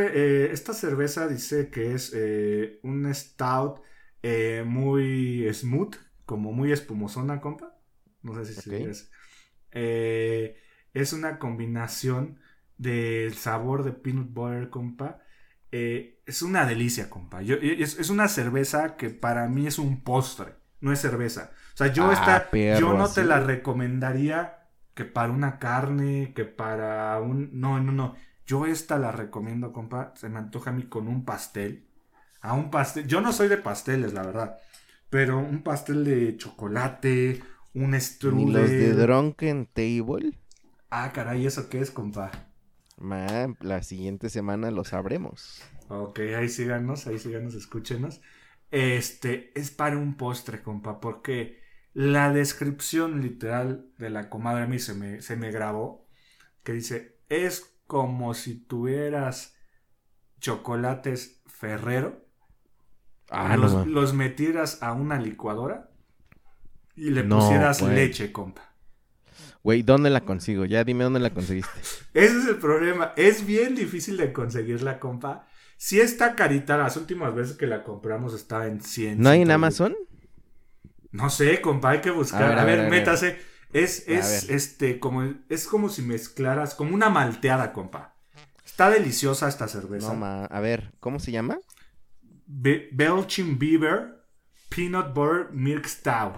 [0.47, 3.81] eh, esta cerveza dice que es eh, un stout
[4.23, 5.95] eh, muy smooth,
[6.25, 7.79] como muy espumosona, compa.
[8.23, 8.87] No sé si se Ok.
[8.87, 9.07] dice
[10.95, 12.41] es una combinación
[12.79, 15.23] del sabor de peanut butter, compa.
[15.71, 17.43] Es una delicia, compa.
[17.43, 21.51] Yo- es, es una cerveza que para mí es un postre, no es cerveza.
[21.75, 23.15] O sea, yo Ah, esta, perro, yo no así.
[23.15, 27.51] te la recomendaría que para una carne, que para un...
[27.61, 28.17] No, no, no.
[28.47, 30.13] Yo esta la recomiendo, compa.
[30.17, 31.89] Se me antoja a mí con un pastel.
[32.41, 33.07] a un pastel.
[33.07, 34.59] Yo no soy de pasteles, la verdad.
[35.11, 37.43] Pero un pastel de chocolate,
[37.75, 37.95] un
[38.29, 38.95] Ni los de strudel.
[38.95, 40.39] Drunken Table.
[40.91, 42.31] Ah, caray, ¿eso qué es, compa?
[42.99, 45.63] Ma, la siguiente semana lo sabremos.
[45.89, 48.21] Ok, ahí síganos, ahí síganos, escúchenos.
[48.71, 51.61] Este, es para un postre, compa, porque
[51.95, 56.07] la descripción literal de la comadre a mí se me, se me grabó,
[56.65, 59.57] que dice, es como si tuvieras
[60.41, 62.25] chocolates Ferrero,
[63.31, 63.85] Ah, los, no.
[63.85, 65.91] los metieras a una licuadora
[66.97, 68.77] y le No, pusieras leche, compa.
[69.63, 70.65] Güey, ¿dónde la consigo?
[70.65, 71.81] Ya dime dónde la conseguiste.
[72.15, 73.13] Ese es el problema.
[73.17, 75.47] Es bien difícil de conseguirla, compa.
[75.77, 79.21] Si está carita, las últimas veces que la compramos estaba en 100.
[79.21, 79.55] ¿No hay en 110.
[79.55, 79.97] Amazon?
[81.13, 82.43] No sé, compa, hay que buscar.
[82.43, 82.91] A ver, ver, a ver, a ver.
[82.91, 83.39] métase.
[83.73, 88.15] Es, es, este, como, es como si mezclaras, como una malteada, compa.
[88.65, 90.09] Está deliciosa esta cerveza.
[90.09, 90.45] No, ma.
[90.47, 91.59] A ver, ¿cómo se llama?
[92.47, 94.25] Be- Belching Beaver
[94.69, 96.37] Peanut Butter Milk Stout.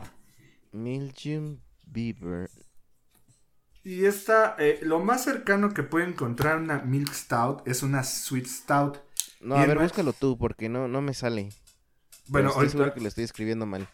[0.72, 2.49] Mildew Beaver.
[3.84, 8.47] Y esta, eh, lo más cercano que puede encontrar una Milk Stout es una Sweet
[8.47, 8.99] Stout.
[9.41, 11.51] No, Y a ver, búscalo tú, porque no, no me sale.
[12.26, 13.89] Bueno, estoy seguro ahorita, que lo estoy escribiendo mal.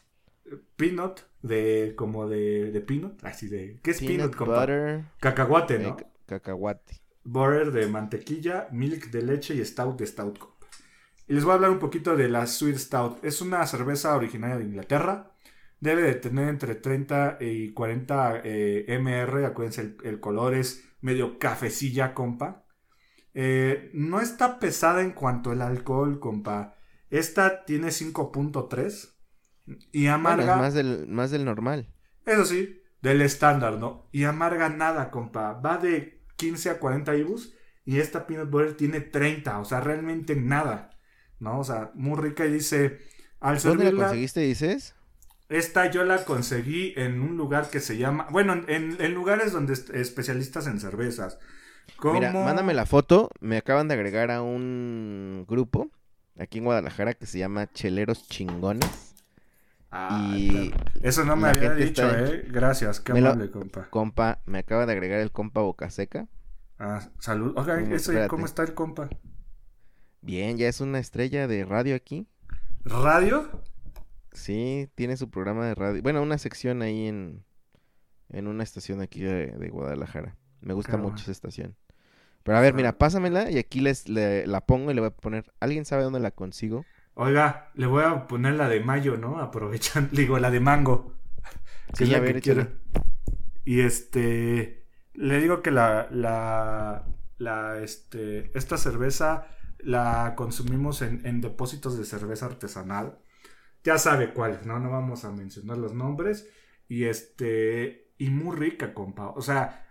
[0.76, 4.60] peanut, de, como de, de peanut, así de, ¿qué es peanut, Peanut compa?
[4.60, 5.96] butter, Cacahuate, eh, ¿no?
[5.96, 7.02] ca- cacahuate.
[7.24, 10.38] butter de mantequilla, milk de leche y stout de stout.
[10.38, 10.66] compa.
[11.28, 13.24] Y les voy a hablar un poquito de la Sweet Stout.
[13.24, 15.32] Es una cerveza originaria de Inglaterra.
[15.80, 19.46] Debe de tener entre 30 y 40 eh, mr.
[19.46, 22.63] Acuérdense, el, el color es medio cafecilla, compa.
[23.34, 26.76] Eh, no está pesada en cuanto al alcohol, compa.
[27.10, 29.14] Esta tiene 5.3
[29.92, 30.56] y amarga.
[30.56, 31.92] más del, más del normal.
[32.26, 34.08] Eso sí, del estándar, ¿no?
[34.12, 35.54] Y amarga nada, compa.
[35.54, 37.54] Va de 15 a 40 ibus
[37.84, 40.90] y esta peanut butter tiene 30, o sea, realmente nada,
[41.38, 41.58] ¿no?
[41.60, 43.00] O sea, muy rica y dice,
[43.40, 44.94] al ¿Dónde la conseguiste, dices?
[45.48, 49.74] esta yo la conseguí en un lugar que se llama, bueno, en, en lugares donde
[49.74, 51.38] especialistas en cervezas.
[52.12, 53.30] Mira, mándame la foto.
[53.40, 55.90] Me acaban de agregar a un grupo
[56.38, 59.14] aquí en Guadalajara que se llama Cheleros Chingones.
[60.26, 60.84] Y perro.
[61.02, 62.44] Eso no me había dicho, ¿eh?
[62.50, 63.88] Gracias, qué Me lo- amable, compa.
[63.90, 66.26] compa, me acaba de agregar el compa Boca Seca.
[66.78, 67.54] Ah, salud.
[67.56, 67.86] Oiga, ¿Cómo?
[67.94, 68.28] ese, Espérate.
[68.28, 69.08] ¿cómo está el compa?
[70.20, 72.26] Bien, ya es una estrella de radio aquí.
[72.84, 73.48] ¿Radio?
[74.32, 76.02] Sí, tiene su programa de radio.
[76.02, 77.44] Bueno, una sección ahí en,
[78.30, 80.36] en una estación aquí de, de Guadalajara.
[80.64, 81.76] Me gusta mucho esa estación.
[82.44, 85.16] Pero a ver, mira, pásamela y aquí les le- la pongo y le voy a
[85.16, 85.52] poner.
[85.60, 86.86] ¿Alguien sabe dónde la consigo?
[87.14, 89.38] Oiga, le voy a poner la de mayo, ¿no?
[89.38, 91.12] Aprovechan, digo, la de mango.
[91.96, 92.42] que Sí, a ver.
[93.64, 97.06] Y este, le digo que la, la,
[97.38, 99.46] la, este, esta cerveza
[99.78, 103.18] la consumimos en, en depósitos de cerveza artesanal.
[103.84, 104.78] Ya sabe cuáles, ¿no?
[104.80, 106.48] No vamos a mencionar los nombres.
[106.88, 109.28] Y este, y muy rica, compa.
[109.30, 109.83] O sea,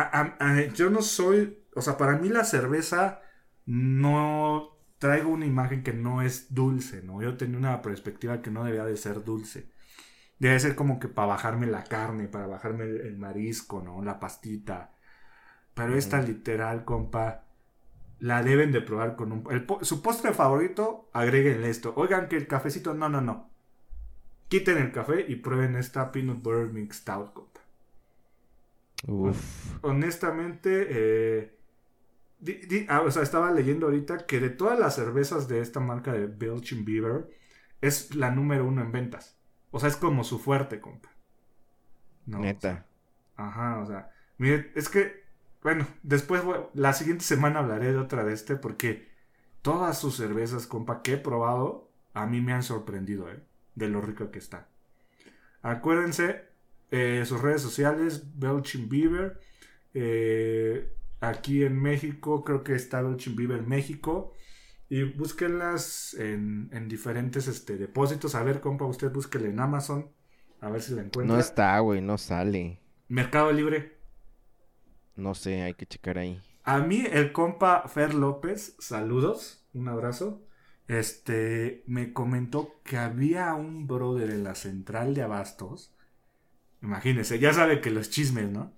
[0.00, 3.20] a- a- a- yo no soy, o sea, para mí la cerveza
[3.66, 7.22] no traigo una imagen que no es dulce, ¿no?
[7.22, 9.70] Yo tenía una perspectiva que no debía de ser dulce.
[10.38, 14.02] Debe ser como que para bajarme la carne, para bajarme el, el marisco, ¿no?
[14.04, 14.94] La pastita.
[15.74, 17.46] Pero esta literal, compa,
[18.20, 19.44] la deben de probar con un...
[19.52, 21.94] el su postre favorito, agréguenle esto.
[21.96, 23.50] Oigan que el cafecito, no, no, no.
[24.48, 27.53] Quiten el café y prueben esta peanut butter mix stout, compa.
[29.06, 29.78] Uf.
[29.82, 31.58] Honestamente, eh,
[32.38, 35.80] di- di- ah, o sea, estaba leyendo ahorita que de todas las cervezas de esta
[35.80, 37.28] marca de Belching Beaver,
[37.82, 39.38] es la número uno en ventas.
[39.70, 41.10] O sea, es como su fuerte, compa.
[42.26, 42.86] No, o sea, Neta.
[43.36, 45.24] Ajá, o sea, mire, es que,
[45.62, 46.42] bueno, después,
[46.74, 49.08] la siguiente semana hablaré de otra de este porque
[49.62, 53.42] todas sus cervezas, compa, que he probado, a mí me han sorprendido, ¿eh?
[53.74, 54.68] De lo rico que está.
[55.62, 56.44] Acuérdense,
[56.90, 59.40] eh, sus redes sociales, Belching Beaver.
[59.94, 64.32] eh, aquí en México, creo que está Belching Beaver México.
[64.88, 68.34] Y búsquenlas en, en diferentes este, depósitos.
[68.34, 70.10] A ver, compa, usted búsquela en Amazon.
[70.60, 71.34] A ver si la encuentra.
[71.34, 72.80] No está, güey, no sale.
[73.08, 73.98] Mercado Libre.
[75.16, 76.40] No sé, hay que checar ahí.
[76.64, 80.42] A mí, el compa Fer López, saludos, un abrazo.
[80.88, 85.93] Este me comentó que había un brother en la central de abastos.
[86.84, 88.72] Imagínense, ya sabe que los chismes, ¿no?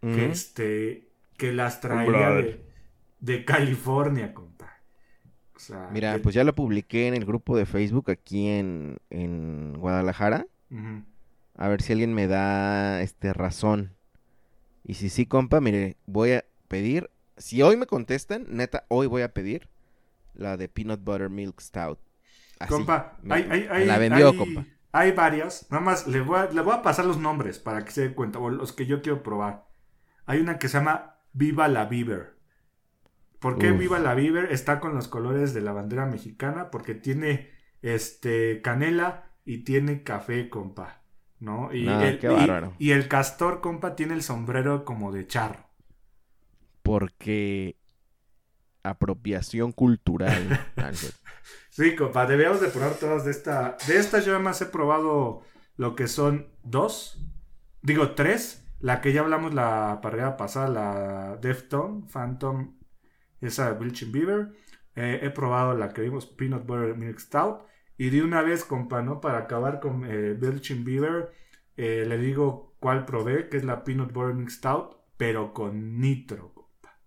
[0.00, 2.64] Que este, que las traía de,
[3.20, 4.72] de California, compa.
[5.54, 9.74] O sea, Mira, pues ya lo publiqué en el grupo de Facebook aquí en, en
[9.78, 10.46] Guadalajara.
[11.56, 13.92] A ver si alguien me da este razón.
[14.82, 17.10] Y si sí, compa, mire, voy a pedir.
[17.36, 19.68] Si hoy me contestan, neta, hoy voy a pedir
[20.34, 22.00] la de Peanut Butter Milk Stout.
[22.58, 24.66] Así, compa, me- hay, hay, me la vendió, hay- compa.
[24.92, 25.66] Hay varias.
[25.70, 28.14] Nada más le voy, a, le voy a pasar los nombres para que se dé
[28.14, 29.66] cuenta, o los que yo quiero probar.
[30.26, 32.36] Hay una que se llama Viva la Beaver.
[33.40, 33.78] ¿Por qué Uf.
[33.78, 34.52] Viva la Beaver?
[34.52, 37.50] Está con los colores de la bandera mexicana, porque tiene
[37.82, 41.02] este canela y tiene café, compa.
[41.40, 41.74] ¿No?
[41.74, 42.74] Y, No, el, qué y- bárbaro.
[42.78, 45.66] y el castor, compa, tiene el sombrero como de charro.
[46.82, 47.76] Porque
[48.84, 50.60] apropiación cultural.
[50.76, 50.90] Ah.
[51.72, 53.78] Sí, compa, debíamos de probar todas de esta.
[53.86, 55.40] De estas yo además he probado
[55.78, 57.26] lo que son dos.
[57.80, 58.62] Digo, tres.
[58.78, 62.76] La que ya hablamos la parrilla pasada, la Defton, Phantom,
[63.40, 64.52] esa de Bilchin Beaver.
[64.96, 67.62] Eh, he probado la que vimos, Peanut Butter Milk Stout.
[67.96, 69.22] Y de una vez, compa, ¿no?
[69.22, 71.32] Para acabar con eh, Belching Beaver,
[71.78, 76.52] eh, le digo cuál probé, que es la Peanut Butter Milk Stout, pero con nitro,
[76.52, 76.98] compa.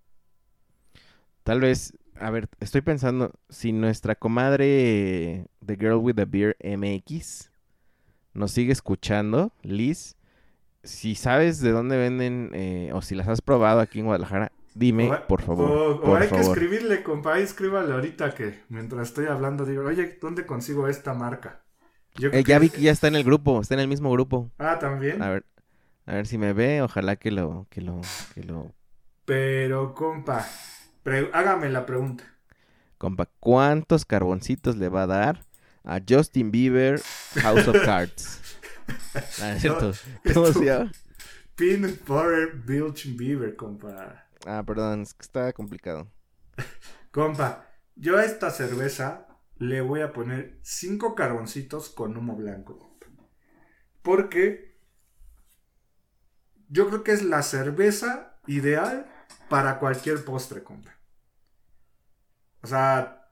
[1.43, 7.49] Tal vez, a ver, estoy pensando, si nuestra comadre The Girl with the Beer MX
[8.33, 10.15] nos sigue escuchando, Liz,
[10.83, 15.09] si sabes de dónde venden eh, o si las has probado aquí en Guadalajara, dime,
[15.09, 16.01] O- por favor.
[16.03, 17.35] O, hay que escribirle, compa.
[17.35, 21.61] Ahí escríbale ahorita que mientras estoy hablando digo, oye, ¿dónde consigo esta marca?
[22.15, 24.49] Yo Eh, ya vi que ya está en el grupo, está en el mismo grupo.
[24.57, 25.21] Ah, también.
[25.21, 25.45] A ver,
[26.05, 28.01] a ver si me ve, ojalá que lo, que lo,
[28.33, 28.71] que lo,
[29.25, 30.45] Pero, compa,
[31.05, 32.25] pre- hágame la pregunta.
[32.97, 35.45] compa, ¿cuántos carboncitos le va a dar
[35.83, 37.01] a Justin Bieber
[37.41, 38.41] House of Cards?
[39.41, 39.91] Ah, es cierto.
[40.33, 40.91] ¿Cómo se llama?
[41.55, 44.25] Peanut Butter Bilch Beaver, compa.
[44.45, 46.07] Ah, perdón, es que está complicado.
[47.11, 49.27] Compa, yo a esta cerveza
[49.57, 53.07] le voy a poner cinco carboncitos con humo blanco, compa.
[54.01, 54.75] Porque
[56.69, 59.07] yo creo que es la cerveza ideal
[59.49, 60.94] para cualquier postre, compa.
[62.65, 63.29] O sea,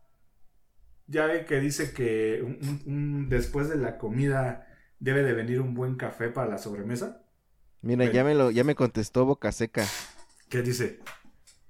[1.07, 4.67] ya ve que dice que un- después de la comida
[4.99, 7.23] debe de venir un buen café para la sobremesa.
[7.81, 9.85] Mira, ya me lo, ya me contestó Boca Seca.
[10.49, 10.99] ¿Qué dice?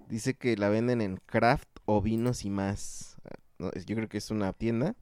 [0.08, 3.18] Dice que la venden en craft o vinos y más.
[3.60, 4.96] No, yo creo que es una tienda.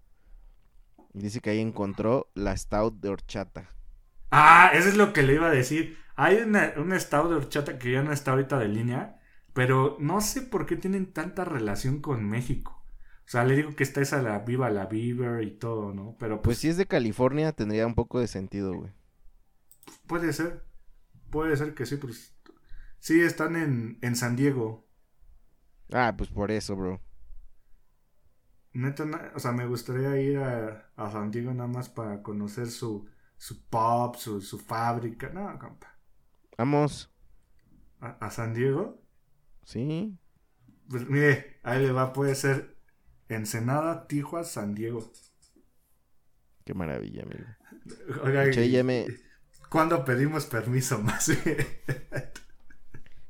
[1.14, 3.70] Dice que ahí encontró la stout de horchata.
[4.32, 5.98] Ah, eso es lo que le iba a decir.
[6.16, 9.20] Hay una, un estado de horchata que ya no está ahorita de línea,
[9.54, 12.86] pero no sé por qué tienen tanta relación con México.
[13.28, 16.16] O sea, le digo que está esa la Viva la Beaver y todo, ¿no?
[16.20, 18.92] Pero Pues pues, si es de California tendría un poco de sentido, güey.
[20.08, 20.64] puede ser.
[21.32, 22.36] Puede ser que sí, pues.
[23.00, 24.88] Sí, están en, en San Diego.
[25.94, 27.00] Ah, pues por eso, bro.
[28.74, 29.04] Neta,
[29.36, 33.66] o sea, me gustaría ir a, a San Diego nada más para conocer su, su
[33.70, 35.30] pub, su, su fábrica.
[35.30, 35.98] No, compa.
[36.58, 37.10] Vamos.
[38.02, 39.01] ¿A, a San Diego?
[39.64, 40.18] Sí.
[40.90, 42.76] Pues mire, ahí le va, puede ser
[43.30, 45.12] Ensenada, Tijuana, San Diego.
[46.66, 47.46] Qué maravilla, amigo.
[48.24, 49.08] Oiga, ya me,
[49.70, 51.28] ¿cuándo pedimos permiso más?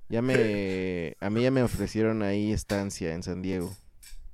[0.09, 3.75] ya me, a mí ya me ofrecieron ahí estancia en San Diego.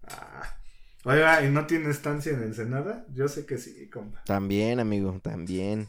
[0.03, 0.57] Ah.
[1.03, 3.05] Oiga, ¿y no tiene estancia en Ensenada?
[3.13, 4.23] Yo sé que sí, compa.
[4.25, 5.87] También, amigo, también.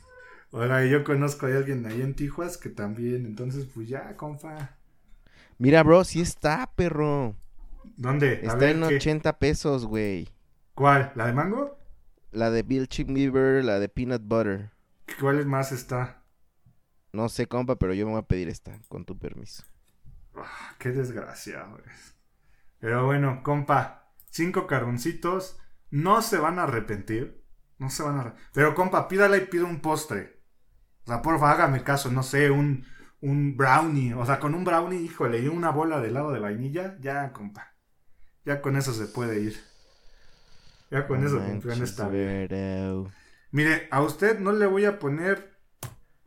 [0.50, 4.77] Oiga, yo conozco a alguien ahí en Tijuas que también, entonces pues ya, compa.
[5.58, 7.36] Mira, bro, sí está, perro.
[7.96, 8.42] ¿Dónde?
[8.46, 8.96] A Está ver, en ¿qué?
[8.96, 10.28] 80 pesos, güey.
[10.74, 11.12] ¿Cuál?
[11.14, 11.76] ¿La de mango?
[12.32, 14.70] La de Bill Chip Beaver, la de Peanut Butter.
[15.18, 16.24] ¿Cuál más está?
[17.12, 19.62] No sé, compa, pero yo me voy a pedir esta, con tu permiso.
[20.34, 22.14] Ah, qué desgraciado es.
[22.80, 25.58] Pero bueno, compa, cinco carboncitos,
[25.90, 27.44] no se van a arrepentir.
[27.78, 28.50] No se van a arrepentir.
[28.54, 30.42] Pero compa, pídala y pida un postre.
[31.04, 32.86] O sea, porfa, hágame caso, no sé, un,
[33.20, 34.14] un brownie.
[34.14, 37.74] O sea, con un brownie, híjole, y una bola de helado de vainilla, ya, compa.
[38.44, 39.56] Ya con eso se puede ir.
[40.90, 42.48] Ya con No eso manches, esta vida.
[43.50, 45.58] Mire, a usted no le voy a poner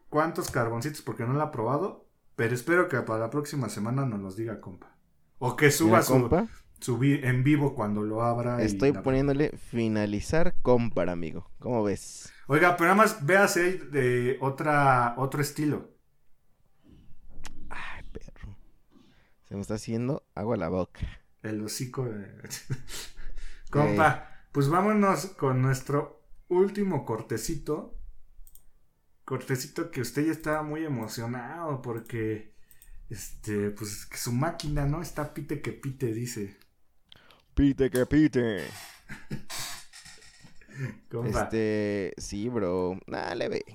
[0.10, 4.20] cuántos carboncitos porque no la ha probado, pero espero que para la próxima semana nos
[4.20, 4.96] los diga, compa.
[5.40, 6.48] O que suba su, compa,
[6.80, 8.62] su vi- en vivo cuando lo abra.
[8.62, 11.50] estoy poniéndole finalizar compra, amigo.
[11.60, 12.32] ¿Cómo ves?
[12.48, 15.90] Oiga, pero nada más véase de otra, otro estilo.
[17.70, 18.56] Ay, perro.
[19.52, 21.02] Se me está haciendo agua a la boca.
[21.44, 22.26] El hocico de...
[23.70, 28.00] compa, pues vámonos con nuestro último cortecito.
[29.26, 32.54] Cortecito que usted ya estaba muy emocionado porque,
[33.10, 35.02] este, pues que su máquina, ¿no?
[35.02, 36.58] Está pite que pite, dice.
[37.54, 38.64] Pite que pite.
[41.12, 41.42] Compa.
[41.42, 42.98] Este, sí, bro.
[43.06, 43.66] Nah, le ve.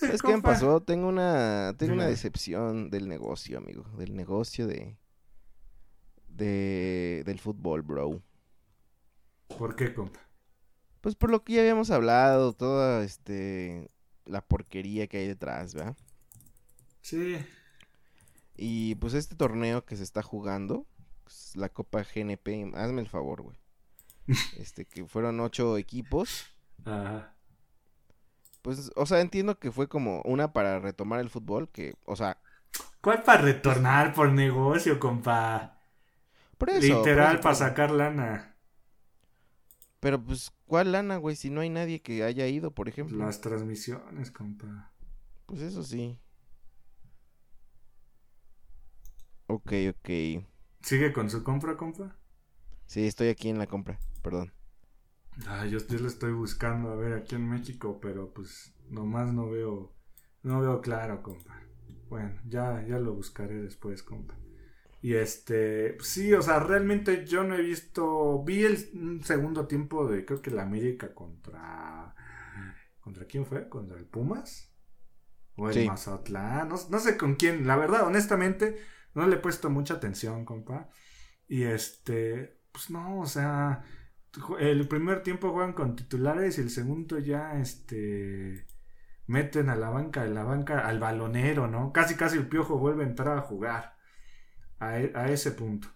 [0.06, 0.80] ¿Sabes qué me pasó?
[0.80, 3.84] Tengo una, tengo una decepción del negocio, amigo.
[3.98, 4.96] Del negocio de,
[6.28, 8.22] de, del fútbol, bro.
[9.48, 10.20] ¿Por qué, compa?
[11.00, 13.88] Pues por lo que ya habíamos hablado, toda este
[14.26, 15.96] la porquería que hay detrás, ¿verdad?
[17.02, 17.36] Sí.
[18.56, 20.86] Y pues este torneo que se está jugando,
[21.24, 23.56] pues, la Copa GNP, hazme el favor, güey.
[24.58, 26.46] Este, que fueron ocho equipos.
[26.84, 27.34] Ajá.
[28.62, 32.38] Pues, o sea, entiendo que fue como una para retomar el fútbol, que, o sea,
[33.00, 35.76] ¿Cuál para retornar por negocio, compa?
[36.58, 37.10] por eso.
[37.16, 38.56] por Literal, eso, para sacar lana.
[40.00, 41.36] Pero pues, ¿cuál lana, güey?
[41.36, 43.24] Si no hay nadie que haya ido, por ejemplo.
[43.24, 44.90] Las transmisiones, compa.
[45.46, 46.18] Pues eso sí.
[49.48, 50.08] Ok, ok.
[50.82, 52.14] ¿Sigue con su compra, compa?
[52.86, 54.52] Sí, estoy aquí en la compra, perdón.
[55.46, 59.50] Ah, yo, yo lo estoy buscando, a ver, aquí en México, pero pues nomás no
[59.50, 59.94] veo,
[60.42, 61.60] no veo claro, compa.
[62.08, 64.36] Bueno, ya, ya lo buscaré después, compa.
[65.02, 69.66] Y este, pues, sí, o sea, realmente yo no he visto, vi el un segundo
[69.66, 72.14] tiempo de, creo que la América contra,
[73.00, 73.68] ¿contra quién fue?
[73.68, 74.72] ¿Contra el Pumas?
[75.56, 75.86] O el Sí.
[75.86, 78.78] Mazatlán, no, no sé con quién, la verdad, honestamente,
[79.14, 80.90] no le he puesto mucha atención, compa.
[81.48, 83.84] Y este, pues no, o sea,
[84.58, 88.66] el primer tiempo juegan con titulares y el segundo ya, este,
[89.26, 91.92] meten a la banca, de la banca, al balonero, ¿no?
[91.92, 93.96] Casi, casi el piojo vuelve a entrar a jugar.
[94.80, 95.88] A, e- a ese punto.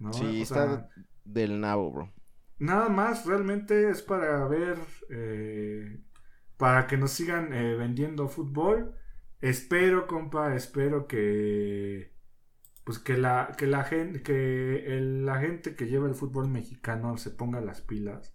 [0.00, 0.10] ¿no?
[0.10, 0.88] Sí, O está
[1.24, 2.12] del nabo, bro.
[2.58, 4.78] Nada más, realmente es para ver,
[5.10, 6.00] eh,
[6.56, 8.94] para que nos sigan eh, vendiendo fútbol.
[9.40, 12.15] Espero, compa, espero que,
[12.86, 17.18] pues que la, que la gente, que el- la gente que lleva el fútbol mexicano
[17.18, 18.34] se ponga las pilas.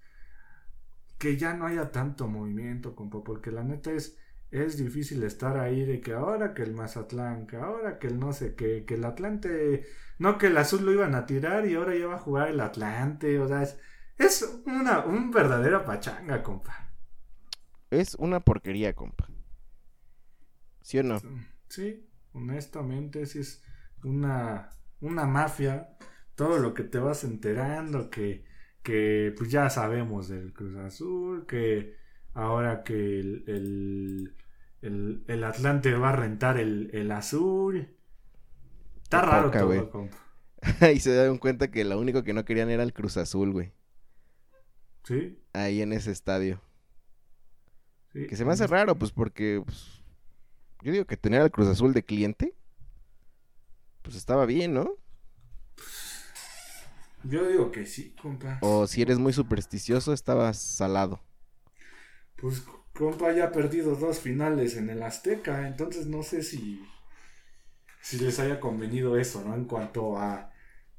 [1.18, 4.18] Que ya no haya tanto movimiento, compa, porque la neta es,
[4.52, 8.34] es difícil estar ahí de que ahora que el Mazatlán, que ahora que el no
[8.34, 9.86] sé qué, que el Atlante,
[10.20, 12.60] no que el azul lo iban a tirar y ahora ya va a jugar el
[12.60, 13.78] Atlante, o sea, es,
[14.18, 16.92] es una un verdadera pachanga, compa.
[17.92, 19.30] Es una porquería, compa.
[20.82, 21.22] ¿Sí o no?
[21.70, 23.64] Sí, honestamente, sí es
[24.04, 25.90] una, una mafia.
[26.36, 28.46] Todo lo que te vas enterando, que,
[28.84, 31.96] que pues ya sabemos del Cruz Azul, que
[32.34, 34.36] ahora que el, el,
[34.82, 37.96] el- el Atlante va a rentar el, el azul.
[39.04, 39.92] Está raro todo, güey.
[39.92, 40.18] compa.
[40.94, 43.74] y se dieron cuenta que lo único que no querían era el Cruz Azul, güey.
[45.04, 46.62] Sí, Ahí en ese estadio.
[48.14, 48.22] sí.
[48.28, 50.04] Que se me hace raro, pues porque pues,
[50.84, 52.56] yo digo que tener al Cruz Azul de cliente,
[54.12, 54.92] pues estaba bien, ¿no?
[57.24, 58.60] Yo digo que sí, compa.
[58.62, 61.22] O si eres muy supersticioso, estabas salado.
[62.36, 62.62] Pues
[62.94, 66.82] compa ya ha perdido dos finales en el Azteca, entonces no sé si
[68.02, 69.56] si les haya convenido eso, ¿no?
[69.56, 70.52] En cuanto a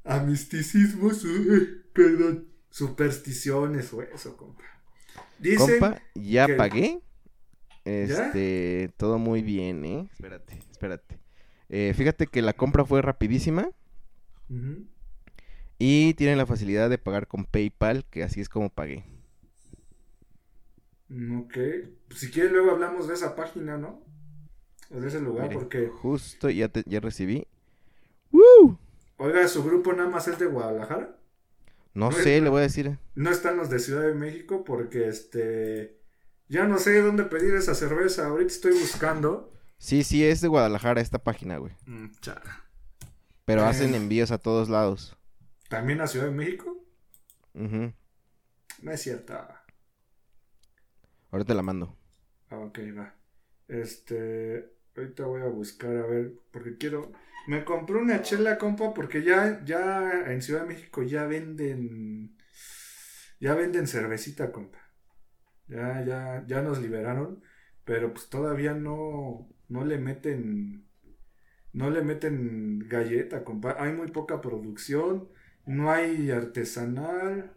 [0.05, 4.63] a misticismos, eh, perdón, supersticiones o eso, compa.
[5.39, 6.99] Dicen, Compa, ya que- pagué.
[7.85, 10.09] Este, todo muy bien, ¿eh?
[10.11, 11.19] Espérate, espérate.
[11.75, 13.69] Eh, fíjate que la compra fue rapidísima
[15.77, 19.03] y tienen la facilidad de pagar con PayPal, que así es como pagué.
[21.09, 21.53] Mm, Ok,
[22.07, 24.03] Pues, si quieres luego hablamos de esa página, ¿no?
[24.91, 27.45] O de ese lugar, Mire, porque, Justo ya, te, ya recibí.
[28.31, 28.77] ¡Woo!
[29.17, 31.17] oiga, su grupo nada más es de Guadalajara.
[31.95, 32.97] No No sé, es- le voy a decir.
[33.15, 35.99] No están los de Ciudad de México porque este
[36.49, 38.27] ya no sé dónde pedir esa cerveza.
[38.27, 39.51] Ahorita estoy buscando.
[39.83, 41.73] Sí, sí, es de Guadalajara esta página, güey.
[41.85, 42.05] Mm.
[43.43, 43.65] Pero Eh.
[43.65, 45.17] hacen envíos a todos lados.
[45.67, 46.87] ¿También a Ciudad de México?
[47.53, 47.91] Ujú.
[48.81, 49.37] No es cierto.
[51.31, 51.97] Ahorita la mando.
[52.49, 53.13] Ah, ok, va.
[53.67, 57.11] Este, ahorita voy a buscar a ver, porque quiero...
[57.47, 62.37] Me compré una chela, compa, porque ya, ya en Ciudad de México ya venden...
[63.41, 64.79] Ya venden cervecita, compa.
[65.67, 67.43] Ya, ya, ya nos liberaron,
[67.85, 70.85] pero pues todavía no, no le meten...
[71.73, 73.75] No le meten galleta, compa.
[73.79, 75.27] Hay muy poca producción,
[75.65, 77.51] no hay artesanal.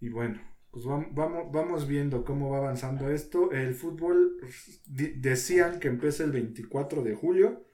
[0.00, 3.52] Y bueno, pues vam- vamos, vamos viendo cómo va avanzando esto.
[3.52, 4.38] El fútbol
[4.86, 7.66] decían que empieza el 24 de julio.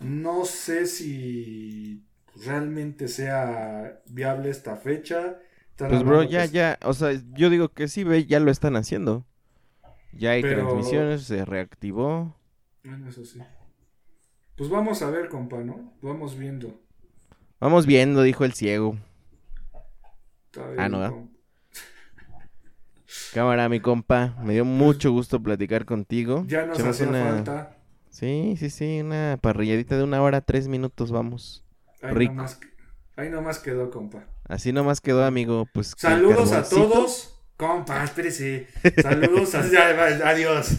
[0.00, 2.06] No sé si
[2.44, 5.38] realmente sea viable esta fecha.
[5.76, 6.78] Pues, bro, ya, que- ya.
[6.84, 9.26] O sea, yo digo que sí, ve, ya lo están haciendo.
[10.18, 12.34] Ya hay Pero- transmisiones, se reactivó.
[12.84, 13.40] Bueno, eso sí.
[14.56, 15.92] Pues vamos a ver, compa, ¿no?
[16.02, 16.80] Vamos viendo.
[17.60, 18.96] Vamos viendo, dijo el ciego.
[20.46, 21.28] Está Ah, no.
[23.34, 24.34] Cámara, mi compa.
[24.42, 26.44] Me dio mucho gusto platicar contigo.
[26.46, 27.76] Ya nos Echamos hacía una- falta.
[28.10, 31.64] Sí, sí, sí, una parrilladita de una hora, tres minutos, vamos.
[32.00, 32.32] Ay, rico.
[32.34, 32.68] nada más que-
[33.16, 34.26] Ahí nomás quedó, compa.
[34.44, 35.66] Así nomás quedó, amigo.
[35.72, 37.35] Pues Saludos a todos.
[37.56, 38.66] Compa, espérese.
[39.00, 39.60] Saludos a...
[40.28, 40.78] adiós.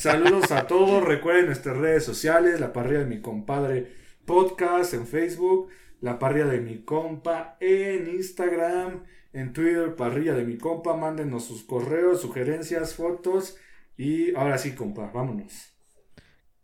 [0.00, 1.04] Saludos a todos.
[1.04, 2.58] Recuerden nuestras redes sociales.
[2.58, 3.92] La parrilla de mi compadre
[4.24, 5.68] podcast en Facebook.
[6.00, 9.04] La parrilla de mi compa en Instagram.
[9.32, 10.96] En Twitter, parrilla de mi compa.
[10.96, 13.56] Mándenos sus correos, sugerencias, fotos.
[13.96, 15.72] Y ahora sí, compa, vámonos.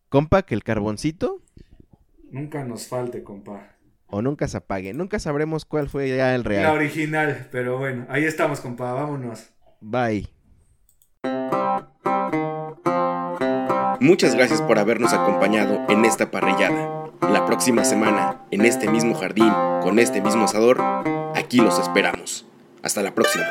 [0.09, 1.43] Compa, que el carboncito
[2.31, 3.74] Nunca nos falte, compa.
[4.15, 4.95] O nunca se apague.
[4.95, 6.77] Nunca sabremos cuál fue ya el La real.
[6.77, 9.51] original, pero bueno, ahí estamos, compa, vámonos.
[9.81, 10.29] Bye.
[14.01, 17.11] Muchas gracias por habernos acompañado en esta parrillada.
[17.23, 19.51] La próxima semana, en este mismo jardín,
[19.83, 20.81] con este mismo asador,
[21.35, 22.47] aquí los esperamos.
[22.83, 23.47] Hasta la próxima.